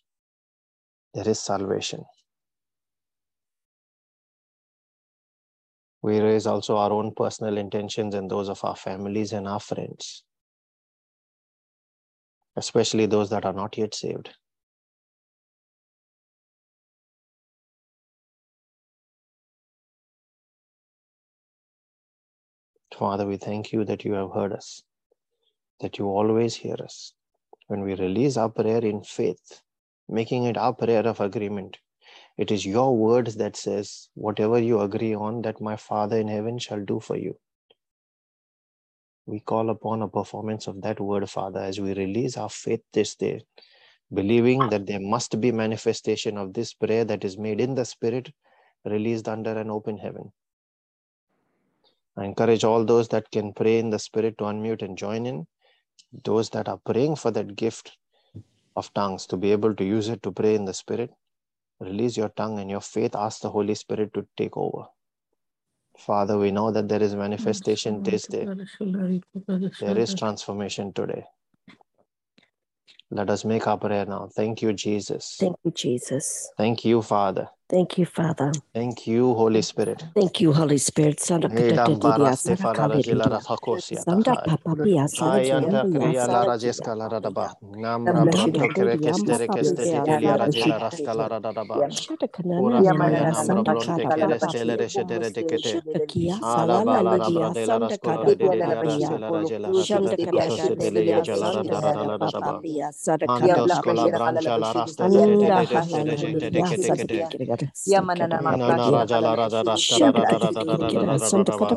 There 1.14 1.30
is 1.30 1.40
salvation. 1.40 2.04
We 6.02 6.20
raise 6.20 6.48
also 6.48 6.78
our 6.78 6.92
own 6.92 7.14
personal 7.16 7.58
intentions 7.58 8.16
and 8.16 8.30
those 8.30 8.50
of 8.50 8.64
our 8.64 8.76
families 8.76 9.34
and 9.34 9.48
our 9.48 9.60
friends, 9.60 10.24
especially 12.56 13.06
those 13.06 13.30
that 13.30 13.46
are 13.46 13.54
not 13.54 13.78
yet 13.78 13.94
saved. 13.96 14.30
Father, 22.98 23.26
we 23.26 23.38
thank 23.38 23.74
you 23.74 23.84
that 23.86 24.06
you 24.06 24.14
have 24.14 24.32
heard 24.34 24.54
us, 24.54 24.84
that 25.82 25.98
you 25.98 26.06
always 26.06 26.56
hear 26.56 26.76
us. 26.82 27.14
When 27.68 27.82
we 27.82 27.96
release 27.96 28.38
our 28.38 28.50
prayer 28.50 28.86
in 28.86 29.04
faith, 29.04 29.62
making 30.08 30.44
it 30.44 30.58
our 30.58 30.74
prayer 30.74 31.08
of 31.08 31.20
agreement, 31.20 31.80
it 32.38 32.52
is 32.52 32.66
your 32.66 32.96
words 32.96 33.36
that 33.36 33.56
says, 33.56 34.10
whatever 34.14 34.60
you 34.60 34.82
agree 34.82 35.14
on, 35.16 35.42
that 35.42 35.62
my 35.62 35.76
Father 35.76 36.18
in 36.18 36.28
heaven 36.28 36.60
shall 36.60 36.84
do 36.84 37.00
for 37.00 37.18
you. 37.18 37.38
We 39.26 39.40
call 39.40 39.70
upon 39.70 40.02
a 40.02 40.08
performance 40.08 40.68
of 40.68 40.82
that 40.82 41.00
word, 41.00 41.30
Father, 41.30 41.62
as 41.62 41.80
we 41.80 41.94
release 41.94 42.36
our 42.36 42.50
faith 42.50 42.82
this 42.92 43.16
day, 43.16 43.46
believing 44.14 44.70
that 44.70 44.86
there 44.86 45.00
must 45.00 45.40
be 45.40 45.52
manifestation 45.52 46.38
of 46.38 46.54
this 46.54 46.74
prayer 46.74 47.06
that 47.06 47.24
is 47.24 47.38
made 47.38 47.62
in 47.62 47.76
the 47.76 47.86
Spirit, 47.86 48.34
released 48.84 49.30
under 49.30 49.58
an 49.58 49.70
open 49.70 49.98
heaven. 49.98 50.34
I 52.18 52.26
encourage 52.26 52.64
all 52.64 52.84
those 52.84 53.08
that 53.10 53.32
can 53.32 53.54
pray 53.54 53.80
in 53.80 53.90
the 53.90 54.00
Spirit 54.00 54.38
to 54.40 54.44
unmute 54.44 54.82
and 54.82 54.98
join 54.98 55.26
in. 55.26 55.48
Those 56.24 56.50
that 56.52 56.68
are 56.68 56.80
praying 56.86 57.16
for 57.16 57.32
that 57.32 57.56
gift 57.56 57.98
of 58.76 58.94
tongues 58.94 59.26
to 59.28 59.38
be 59.38 59.52
able 59.52 59.74
to 59.76 59.86
use 59.86 60.10
it 60.10 60.22
to 60.24 60.32
pray 60.32 60.56
in 60.56 60.66
the 60.66 60.74
Spirit, 60.74 61.12
release 61.80 62.18
your 62.18 62.30
tongue 62.30 62.60
and 62.60 62.70
your 62.70 62.82
faith. 62.82 63.16
Ask 63.16 63.42
the 63.42 63.50
Holy 63.50 63.76
Spirit 63.76 64.14
to 64.16 64.28
take 64.38 64.58
over. 64.58 64.84
Father, 65.98 66.38
we 66.38 66.52
know 66.52 66.72
that 66.72 66.88
there 66.88 67.02
is 67.02 67.16
manifestation 67.16 68.04
this 68.04 68.28
day. 68.28 68.48
There 69.80 69.98
is 69.98 70.16
transformation 70.16 70.94
today. 70.94 71.26
Let 73.12 73.30
us 73.30 73.46
make 73.46 73.68
our 73.68 73.78
prayer 73.78 74.06
now. 74.06 74.30
Thank 74.36 74.62
you, 74.62 74.74
Jesus. 74.74 75.38
Thank 75.40 75.56
you, 75.64 75.72
Jesus. 75.72 76.52
Thank 76.58 76.84
you, 76.84 77.02
Father. 77.02 77.50
Thank 77.70 77.98
you, 77.98 78.06
Father. 78.06 78.52
Thank 78.74 79.08
you, 79.08 79.34
Holy 79.34 79.62
Spirit. 79.62 80.04
Thank 80.14 80.40
you, 80.42 80.54
Holy 80.54 80.82
Spirit. 80.82 81.04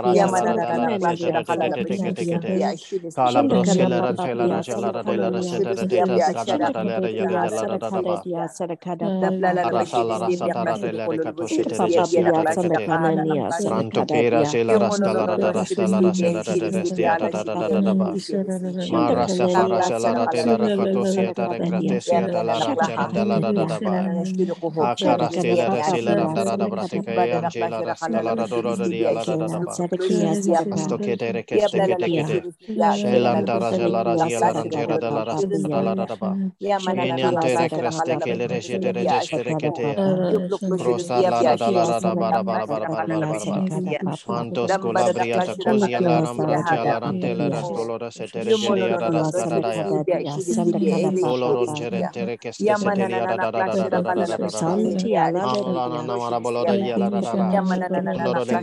Yamana 57.53 58.62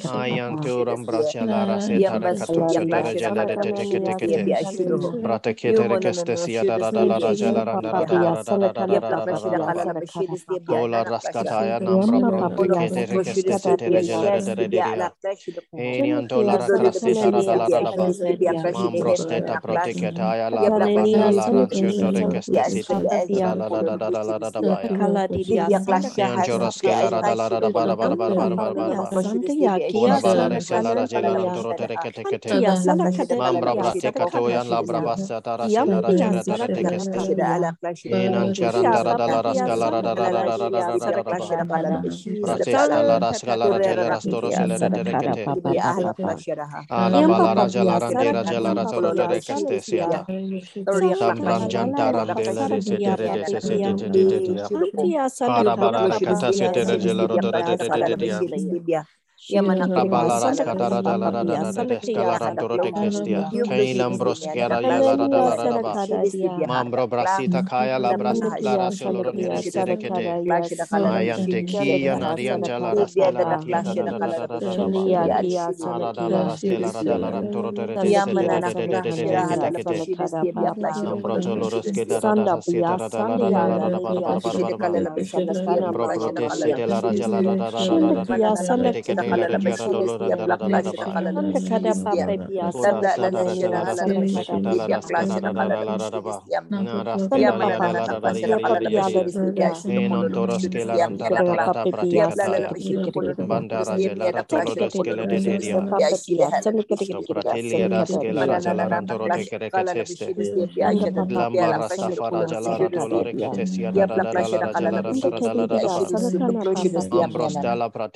Ayan 0.00 0.56
turam 0.60 1.06
braçalara 1.06 1.80
setara 1.80 2.34
katusu 2.34 2.90
dereceleri 2.92 3.60
teke 3.60 4.00
teke 4.04 4.28
te. 4.32 4.50
Brate 5.24 5.54
ketere 5.56 5.98
keste 6.00 6.36
siyada 6.36 6.78
radalara 6.80 7.34
jalara 7.34 7.76
radalara 7.82 8.44
radalara 8.44 8.86
Ola 10.68 11.04
raskataya 11.04 11.80
namra 11.80 12.20
brante 12.26 12.68
ketere 12.68 13.18
keste 13.20 13.54
setere 13.54 14.02
jalara 14.02 14.42
dereceleri. 14.46 15.10
Eni 15.76 16.12
antola 16.14 16.58
rakraste 16.58 17.14
radalara 17.14 17.68
radalara. 17.68 18.14
Mambroste 18.74 19.42
ta 19.46 19.56
brate 19.56 19.94
ketaya 19.94 20.50
la 20.50 20.70
braçalara 20.70 21.50
ranciotere 21.50 22.26
keste 22.28 22.64
sitere 22.64 23.20
radalara 23.42 23.82
radalara 23.84 24.38
radalara. 24.40 25.00
Yanjoraskela 26.16 27.10
radalara 27.10 27.60
radalara 27.60 28.08
radalara 28.10 28.56
radalara 28.56 28.94
radalara. 29.02 29.16
Ora 29.94 30.18
bala 30.20 30.48
re 30.48 30.60
sala 30.60 30.94
ra 30.94 31.06
jela 31.06 31.34
ra 31.34 31.44
doro 31.50 31.74
tere 31.74 31.98
kete 31.98 32.24
kete. 32.24 32.62
Mam 33.38 33.60
brabla 33.60 33.94
te 33.98 34.12
kato 34.12 34.48
yan 34.48 34.68
la 34.68 34.82
yang 59.50 59.66
menakdirkan 59.66 60.30
Mambro 66.62 67.08
brasita 67.08 67.62
kaya 67.64 67.98
la 67.98 68.14
brasta 68.14 68.50
clara 68.52 68.90
soloro 68.90 69.32
di 69.32 69.46
restere 69.48 69.96
che 69.96 70.10
te 70.12 70.38
ayan 70.92 71.48
te 71.48 71.64
kia 71.64 72.16
nari 72.16 72.48
angela 72.50 72.94
rasta 72.94 73.30
la 73.30 73.56
kia 73.56 73.82
da 73.82 74.18
da 74.18 74.46
da 74.46 74.46
da 74.46 74.76
da 74.76 74.88
kia 74.88 75.72
sara 75.72 76.12
da 76.12 76.28
la 76.28 76.42
rasta 76.42 76.78
la 76.78 76.92
da 77.02 77.16
la 77.18 77.30
rantoro 77.30 77.72
te 77.72 77.86
re 77.86 77.98
te 77.98 78.14
te 78.14 78.34
te 78.34 78.46
te 78.46 78.62
Mambro 81.04 81.40
soloro 81.40 81.80
che 81.80 82.04
da 82.06 82.20
da 82.20 82.32
da 82.34 82.60
si 82.60 82.82
da 82.84 82.96
da 82.96 83.08
da 83.08 83.38
da 83.38 83.50
da 83.50 83.66
da 83.66 83.88
da 83.88 84.00
par 84.00 84.20
par 84.22 84.40
par 84.40 84.78
par 84.78 84.94
Mambro 85.76 86.08
protesi 86.10 86.72
de 86.74 86.86
la 86.86 87.00
raja 87.00 87.28
la 87.28 87.42
da 87.42 87.56
da 87.56 87.70
da 87.70 87.86
da 87.86 87.98
da 87.98 88.24
da 88.24 88.24
da 88.24 89.31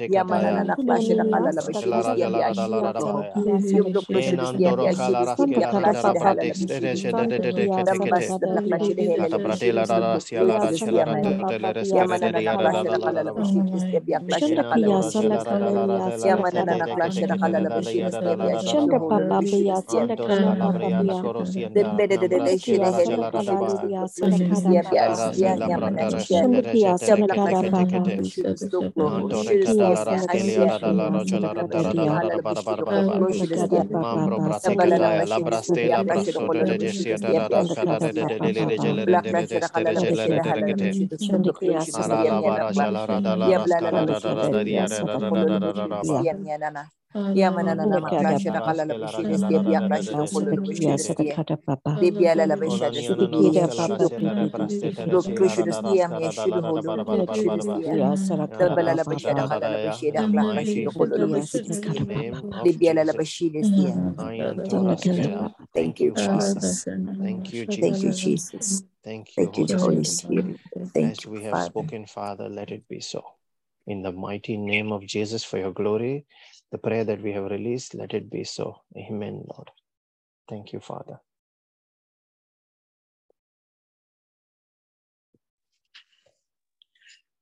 Ya, 0.08 0.24
Yes, 30.56 30.82
la 30.96 31.10
rocha 31.10 31.40
la 31.40 31.54
rata 31.54 31.82
rata 31.82 32.06
la 32.06 32.18
rata 32.20 32.40
para 32.42 32.62
para 32.62 32.82
para 32.84 33.04
mambro 33.94 34.40
brate 34.40 34.78
que 34.78 34.92
la 34.94 35.24
la 35.24 35.40
braste 35.40 35.90
la 35.90 36.02
brasto 36.04 36.50
de 36.50 36.64
de 36.64 36.78
de 36.78 36.92
sia 36.94 37.18
da 37.18 37.34
da 37.34 37.48
da 37.48 37.64
da 37.64 37.98
de 38.00 38.12
de 38.14 38.26
de 38.26 38.52
de 38.54 38.66
de 38.66 38.78
gele 38.78 39.06
de 39.06 39.18
de 39.20 39.34
de 39.34 39.46
de 39.46 39.84
de 39.84 39.96
gele 39.96 40.28
de 40.30 40.42
de 40.54 40.64
de 40.64 40.76
de 40.76 40.96
ara 42.04 42.24
la 42.32 42.40
vara 42.42 42.72
jala 42.72 43.06
rata 43.06 43.36
la 43.36 43.52
rasta 43.52 43.90
rata 43.90 44.18
rata 44.20 44.64
dia 44.64 44.88
rata 44.88 45.18
rata 45.18 45.44
rata 45.60 45.88
rata 45.88 46.26
la 62.90 63.04
la 63.04 63.12
Jesus. 63.12 63.16
bishide 63.18 63.64
stia. 63.64 63.94
Ayan 64.18 64.60
Sadakata 64.60 64.68
Torastea. 64.68 65.26
Papa. 65.26 65.68
Thank 65.74 66.00
you, 66.00 66.12
Jesus. 66.14 66.84
Thank 66.84 67.52
you, 67.52 67.66
Jesus. 67.66 68.20
Jesus. 68.20 68.84
Thank 69.04 69.36
you, 69.36 69.44
Thank 69.44 69.58
you, 69.58 69.76
Holy 69.76 69.78
Holy 69.78 70.04
Spirit. 70.04 70.60
Spirit. 70.74 70.92
Thank 70.94 71.10
As 71.12 71.24
you, 71.24 71.30
we 71.30 71.44
have 71.44 71.60
spoken, 71.62 72.06
Father, 72.06 72.48
let 72.48 72.70
it 72.70 72.88
be 72.88 73.00
so. 73.00 73.24
In 73.86 74.02
the 74.02 74.12
mighty 74.12 74.56
name 74.56 74.90
of 74.90 75.06
Jesus, 75.06 75.44
for 75.44 75.58
your 75.58 75.72
glory, 75.72 76.26
the 76.72 76.78
prayer 76.78 77.04
that 77.04 77.22
we 77.22 77.32
have 77.32 77.50
released, 77.50 77.94
let 77.94 78.14
it 78.14 78.30
be 78.30 78.44
so. 78.44 78.82
Amen, 78.96 79.44
Lord. 79.48 79.70
Thank 80.48 80.72
you, 80.72 80.80
Father. 80.80 81.20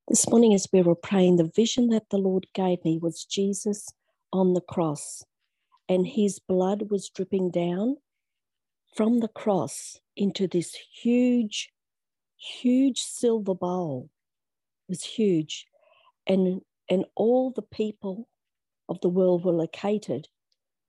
This 0.09 0.29
morning, 0.29 0.53
as 0.53 0.69
we 0.73 0.83
were 0.83 0.95
praying, 0.95 1.37
the 1.37 1.51
vision 1.57 1.89
that 1.89 2.11
the 2.11 2.19
Lord 2.19 2.47
gave 2.55 2.85
me 2.85 2.99
was 3.01 3.25
Jesus 3.25 3.89
on 4.33 4.53
the 4.53 4.61
cross, 4.61 5.25
and 5.89 6.07
his 6.07 6.39
blood 6.39 6.91
was 6.91 7.09
dripping 7.09 7.51
down 7.51 7.97
from 8.95 9.21
the 9.21 9.29
cross 9.29 9.99
into 10.17 10.47
this 10.47 10.77
huge, 11.03 11.71
huge 12.37 13.01
silver 13.01 13.55
bowl. 13.55 14.11
It 14.89 14.93
was 14.93 15.05
huge. 15.05 15.67
And, 16.27 16.61
and 16.91 17.07
all 17.17 17.51
the 17.51 17.63
people 17.63 18.29
of 18.89 19.01
the 19.01 19.09
world 19.09 19.45
were 19.45 19.53
located 19.53 20.29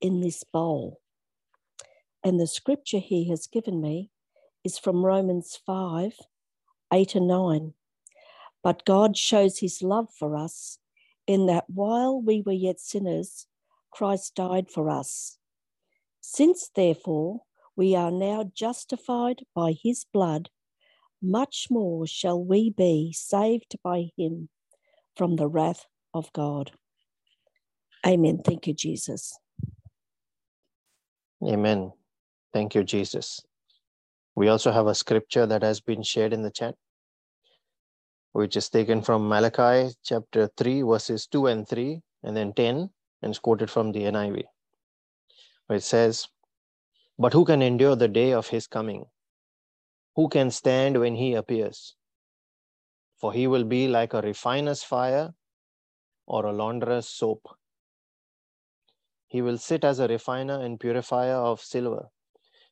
in 0.02 0.22
this 0.22 0.44
bowl. 0.44 1.00
And 2.24 2.40
the 2.40 2.48
scripture 2.48 3.00
he 3.00 3.30
has 3.30 3.48
given 3.48 3.82
me 3.82 4.10
is 4.64 4.80
from 4.80 5.06
Romans 5.06 5.60
5 5.66 6.14
8 6.94 7.16
and 7.16 7.28
9. 7.28 7.74
But 8.64 8.86
God 8.86 9.16
shows 9.16 9.60
his 9.60 9.82
love 9.82 10.10
for 10.18 10.36
us 10.36 10.80
in 11.28 11.46
that 11.48 11.66
while 11.68 12.22
we 12.22 12.42
were 12.42 12.52
yet 12.52 12.80
sinners, 12.80 13.48
Christ 13.92 14.36
died 14.36 14.70
for 14.70 14.90
us. 14.90 15.38
Since, 16.22 16.70
therefore, 16.76 17.42
we 17.76 17.96
are 17.96 18.12
now 18.12 18.52
justified 18.54 19.44
by 19.54 19.74
his 19.74 20.06
blood, 20.12 20.50
much 21.22 21.68
more 21.70 22.08
shall 22.08 22.44
we 22.44 22.70
be 22.70 23.14
saved 23.14 23.76
by 23.84 24.12
him 24.18 24.50
from 25.16 25.36
the 25.36 25.48
wrath 25.48 25.86
of 26.14 26.32
God. 26.34 26.72
Amen. 28.08 28.40
Thank 28.46 28.68
you, 28.68 28.74
Jesus. 28.74 29.38
Amen. 31.46 31.92
Thank 32.54 32.76
you, 32.76 32.84
Jesus. 32.84 33.42
We 34.36 34.50
also 34.50 34.72
have 34.72 34.88
a 34.88 34.96
scripture 34.96 35.46
that 35.46 35.64
has 35.64 35.82
been 35.82 36.04
shared 36.04 36.34
in 36.34 36.44
the 36.44 36.52
chat, 36.52 36.76
which 38.34 38.58
is 38.58 38.70
taken 38.70 39.02
from 39.02 39.30
Malachi 39.30 39.94
chapter 40.04 40.50
3, 40.58 40.82
verses 40.84 41.28
2 41.28 41.48
and 41.48 41.68
3, 41.68 42.02
and 42.24 42.36
then 42.36 42.54
10, 42.54 42.90
and 43.22 43.30
it's 43.30 43.40
quoted 43.40 43.70
from 43.70 43.92
the 43.92 44.02
NIV, 44.02 44.44
it 45.70 45.84
says, 45.84 46.28
But 47.20 47.34
who 47.34 47.46
can 47.46 47.62
endure 47.62 47.96
the 47.96 48.08
day 48.08 48.34
of 48.34 48.48
his 48.48 48.68
coming? 48.68 49.06
Who 50.16 50.30
can 50.30 50.52
stand 50.52 51.00
when 51.00 51.16
he 51.16 51.34
appears? 51.36 51.96
For 53.18 53.34
he 53.34 53.48
will 53.48 53.64
be 53.64 53.88
like 53.88 54.14
a 54.14 54.22
refiner's 54.22 54.84
fire 54.84 55.34
or 56.28 56.46
a 56.46 56.54
launderer's 56.54 57.08
soap. 57.08 57.42
He 59.28 59.42
will 59.42 59.58
sit 59.58 59.84
as 59.84 60.00
a 60.00 60.08
refiner 60.08 60.60
and 60.62 60.80
purifier 60.80 61.36
of 61.36 61.62
silver. 61.62 62.10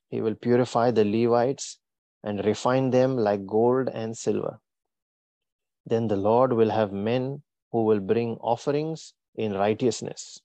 He 0.08 0.20
will 0.20 0.34
purify 0.34 0.90
the 0.90 1.04
Levites 1.04 1.78
and 2.22 2.44
refine 2.44 2.90
them 2.90 3.16
like 3.16 3.46
gold 3.46 3.88
and 3.88 4.16
silver. 4.16 4.60
Then 5.84 6.08
the 6.08 6.16
Lord 6.16 6.52
will 6.52 6.70
have 6.70 6.92
men 6.92 7.42
who 7.72 7.84
will 7.84 8.00
bring 8.00 8.36
offerings 8.36 9.14
in 9.34 9.52
righteousness. 9.52 10.40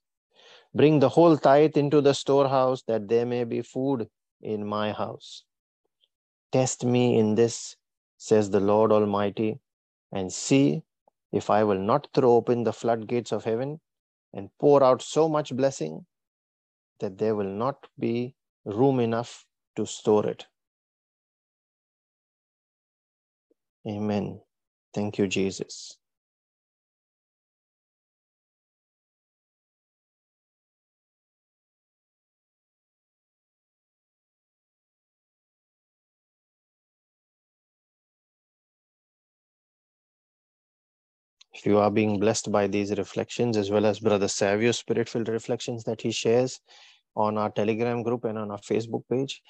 Bring 0.74 1.00
the 1.00 1.10
whole 1.10 1.38
tithe 1.38 1.78
into 1.78 2.02
the 2.02 2.14
storehouse 2.14 2.84
that 2.84 3.08
there 3.08 3.26
may 3.26 3.44
be 3.44 3.62
food 3.62 4.10
in 4.42 4.66
my 4.66 4.92
house. 4.92 5.44
Test 6.52 6.84
me 6.84 7.18
in 7.18 7.36
this, 7.36 7.76
says 8.18 8.50
the 8.50 8.60
Lord 8.60 8.92
Almighty, 8.92 9.60
and 10.12 10.34
see 10.34 10.84
if 11.32 11.50
I 11.50 11.64
will 11.64 11.80
not 11.80 12.08
throw 12.14 12.34
open 12.34 12.64
the 12.64 12.74
floodgates 12.74 13.32
of 13.32 13.44
heaven 13.44 13.80
and 14.34 14.50
pour 14.60 14.84
out 14.84 15.02
so 15.02 15.28
much 15.30 15.56
blessing 15.56 16.06
that 17.00 17.18
there 17.18 17.36
will 17.36 17.50
not 17.50 17.88
be 17.98 18.36
room 18.66 19.00
enough 19.00 19.46
to 19.76 19.86
store 19.86 20.28
it. 20.28 20.46
Amen. 23.88 24.42
Thank 24.94 25.18
you, 25.18 25.28
Jesus. 25.28 25.98
If 41.60 41.66
you 41.66 41.78
are 41.80 41.92
being 41.92 42.22
blessed 42.22 42.54
by 42.54 42.68
these 42.68 42.98
reflections, 42.98 43.58
as 43.58 43.70
well 43.70 43.86
as 43.86 44.00
Brother 44.00 44.30
Savio's 44.30 44.80
spirit 44.80 45.10
filled 45.10 45.28
reflections 45.28 45.84
that 45.84 46.00
he 46.00 46.10
shares 46.10 46.62
on 47.18 47.38
our 47.38 47.50
Telegram 47.50 48.02
group 48.02 48.24
and 48.24 48.38
on 48.38 48.50
our 48.50 48.60
Facebook 48.60 49.04
page, 49.12 49.42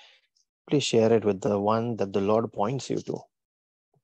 please 0.68 0.84
share 0.84 1.14
it 1.14 1.24
with 1.24 1.40
the 1.40 1.60
one 1.60 1.98
that 1.98 2.12
the 2.12 2.20
Lord 2.20 2.52
points 2.52 2.90
you 2.90 2.98
to, 3.02 3.20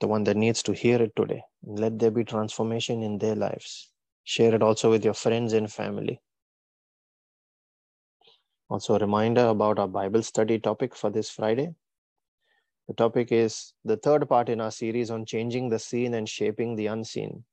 the 0.01 0.07
one 0.07 0.23
that 0.25 0.37
needs 0.37 0.61
to 0.63 0.73
hear 0.73 1.01
it 1.01 1.15
today. 1.15 1.41
Let 1.63 1.97
there 1.97 2.11
be 2.11 2.23
transformation 2.23 3.01
in 3.01 3.17
their 3.17 3.33
lives. 3.33 3.89
Share 4.23 4.53
it 4.53 4.61
also 4.61 4.91
with 4.91 5.03
your 5.03 5.15
friends 5.15 5.53
and 5.53 5.73
family. 5.73 6.21
Also, 8.69 8.93
a 8.93 8.99
reminder 8.99 9.47
about 9.47 9.79
our 9.79 9.87
Bible 9.87 10.21
study 10.21 10.59
topic 10.59 10.95
for 10.95 11.09
this 11.09 11.31
Friday. 11.31 11.73
The 12.87 12.93
topic 12.93 13.31
is 13.31 13.73
the 13.83 13.97
third 13.97 14.29
part 14.29 14.49
in 14.49 14.61
our 14.61 14.69
series 14.69 15.09
on 15.09 15.25
changing 15.25 15.69
the 15.69 15.79
seen 15.79 16.13
and 16.13 16.29
shaping 16.29 16.75
the 16.75 16.85
unseen. 16.85 17.43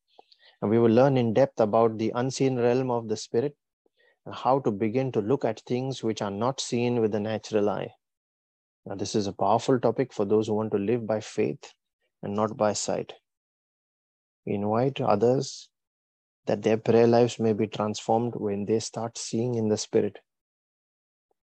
And 0.62 0.70
we 0.70 0.78
will 0.78 0.92
learn 0.92 1.16
in 1.16 1.34
depth 1.34 1.60
about 1.60 1.98
the 1.98 2.12
unseen 2.14 2.56
realm 2.56 2.90
of 2.90 3.08
the 3.08 3.16
spirit 3.16 3.56
and 4.24 4.34
how 4.34 4.60
to 4.60 4.70
begin 4.70 5.10
to 5.12 5.20
look 5.20 5.44
at 5.44 5.60
things 5.66 6.02
which 6.02 6.22
are 6.22 6.30
not 6.30 6.60
seen 6.60 7.00
with 7.00 7.10
the 7.10 7.20
natural 7.20 7.68
eye. 7.68 7.90
Now, 8.86 8.94
this 8.94 9.14
is 9.14 9.26
a 9.26 9.32
powerful 9.32 9.78
topic 9.78 10.12
for 10.12 10.24
those 10.24 10.46
who 10.46 10.54
want 10.54 10.72
to 10.72 10.78
live 10.78 11.06
by 11.06 11.20
faith 11.20 11.74
and 12.22 12.34
not 12.34 12.56
by 12.56 12.72
sight. 12.72 13.12
We 14.46 14.54
invite 14.54 15.00
others 15.00 15.68
that 16.46 16.62
their 16.62 16.76
prayer 16.76 17.06
lives 17.06 17.38
may 17.38 17.52
be 17.52 17.66
transformed 17.66 18.34
when 18.36 18.64
they 18.64 18.80
start 18.80 19.18
seeing 19.18 19.54
in 19.56 19.68
the 19.68 19.76
spirit. 19.76 20.18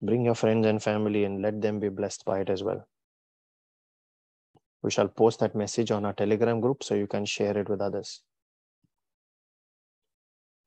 Bring 0.02 0.26
your 0.26 0.36
friends 0.36 0.66
and 0.68 0.82
family 0.82 1.24
and 1.24 1.42
let 1.42 1.62
them 1.62 1.80
be 1.80 1.90
blessed 1.90 2.24
by 2.26 2.40
it 2.42 2.50
as 2.50 2.64
well. 2.64 2.88
We 4.84 4.92
shall 4.92 5.08
post 5.08 5.40
that 5.40 5.56
message 5.56 5.92
on 5.92 6.06
our 6.06 6.14
Telegram 6.14 6.62
group 6.62 6.84
so 6.84 6.94
you 6.94 7.08
can 7.08 7.26
share 7.26 7.58
it 7.58 7.68
with 7.68 7.82
others. 7.82 8.22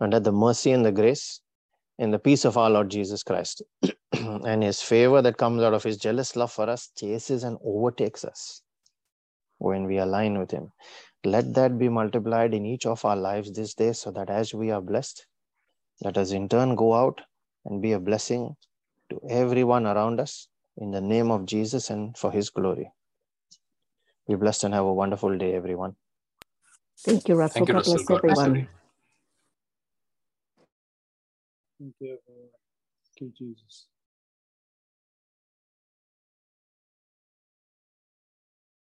And 0.01 0.15
at 0.15 0.25
the 0.25 0.33
mercy 0.33 0.73
and 0.73 0.85
the 0.85 0.93
grace 0.93 1.41
and 1.99 2.13
the 2.13 2.19
peace 2.19 2.45
of 2.45 2.57
our 2.57 2.71
Lord 2.71 2.91
Jesus 2.91 3.23
Christ 3.23 3.63
and 4.13 4.63
his 4.63 4.81
favor 4.81 5.21
that 5.23 5.37
comes 5.37 5.63
out 5.63 5.75
of 5.75 5.83
his 5.83 5.99
jealous 5.99 6.35
love 6.37 6.51
for 6.51 6.69
us 6.69 6.91
chases 6.97 7.45
and 7.45 7.59
overtakes 7.65 8.25
us 8.25 8.63
when 9.59 9.85
we 9.85 9.99
align 9.99 10.39
with 10.39 10.51
him. 10.51 10.73
Let 11.25 11.53
that 11.55 11.79
be 11.79 11.91
multiplied 11.91 12.55
in 12.55 12.65
each 12.65 12.87
of 12.87 13.05
our 13.05 13.17
lives 13.17 13.53
this 13.53 13.75
day 13.75 13.93
so 13.93 14.11
that 14.13 14.31
as 14.31 14.55
we 14.55 14.71
are 14.71 14.81
blessed, 14.81 15.27
let 16.03 16.17
us 16.17 16.33
in 16.33 16.49
turn 16.49 16.75
go 16.75 16.95
out 16.95 17.21
and 17.67 17.83
be 17.83 17.93
a 17.93 18.01
blessing 18.01 18.57
to 19.11 19.21
everyone 19.29 19.87
around 19.87 20.19
us 20.19 20.49
in 20.79 20.91
the 20.91 21.01
name 21.01 21.31
of 21.31 21.45
Jesus 21.45 21.91
and 21.91 22.17
for 22.17 22.33
his 22.33 22.49
glory. 22.49 22.91
Be 24.27 24.35
blessed 24.37 24.65
and 24.65 24.73
have 24.73 24.87
a 24.87 24.95
wonderful 24.95 25.37
day, 25.37 25.55
everyone. 25.55 25.97
Thank 27.05 27.29
you, 27.29 27.35
Russell. 27.35 27.67
Thank 27.67 27.69
you, 27.69 27.75
God 27.75 27.79
Russell. 27.79 27.95
bless 27.95 28.07
God 28.07 28.23
bless 28.23 28.39
everyone. 28.39 28.69
You, 31.81 31.93
everyone. 32.01 32.51
Thank 33.21 33.35
you, 33.41 33.49
Jesus. 33.57 33.90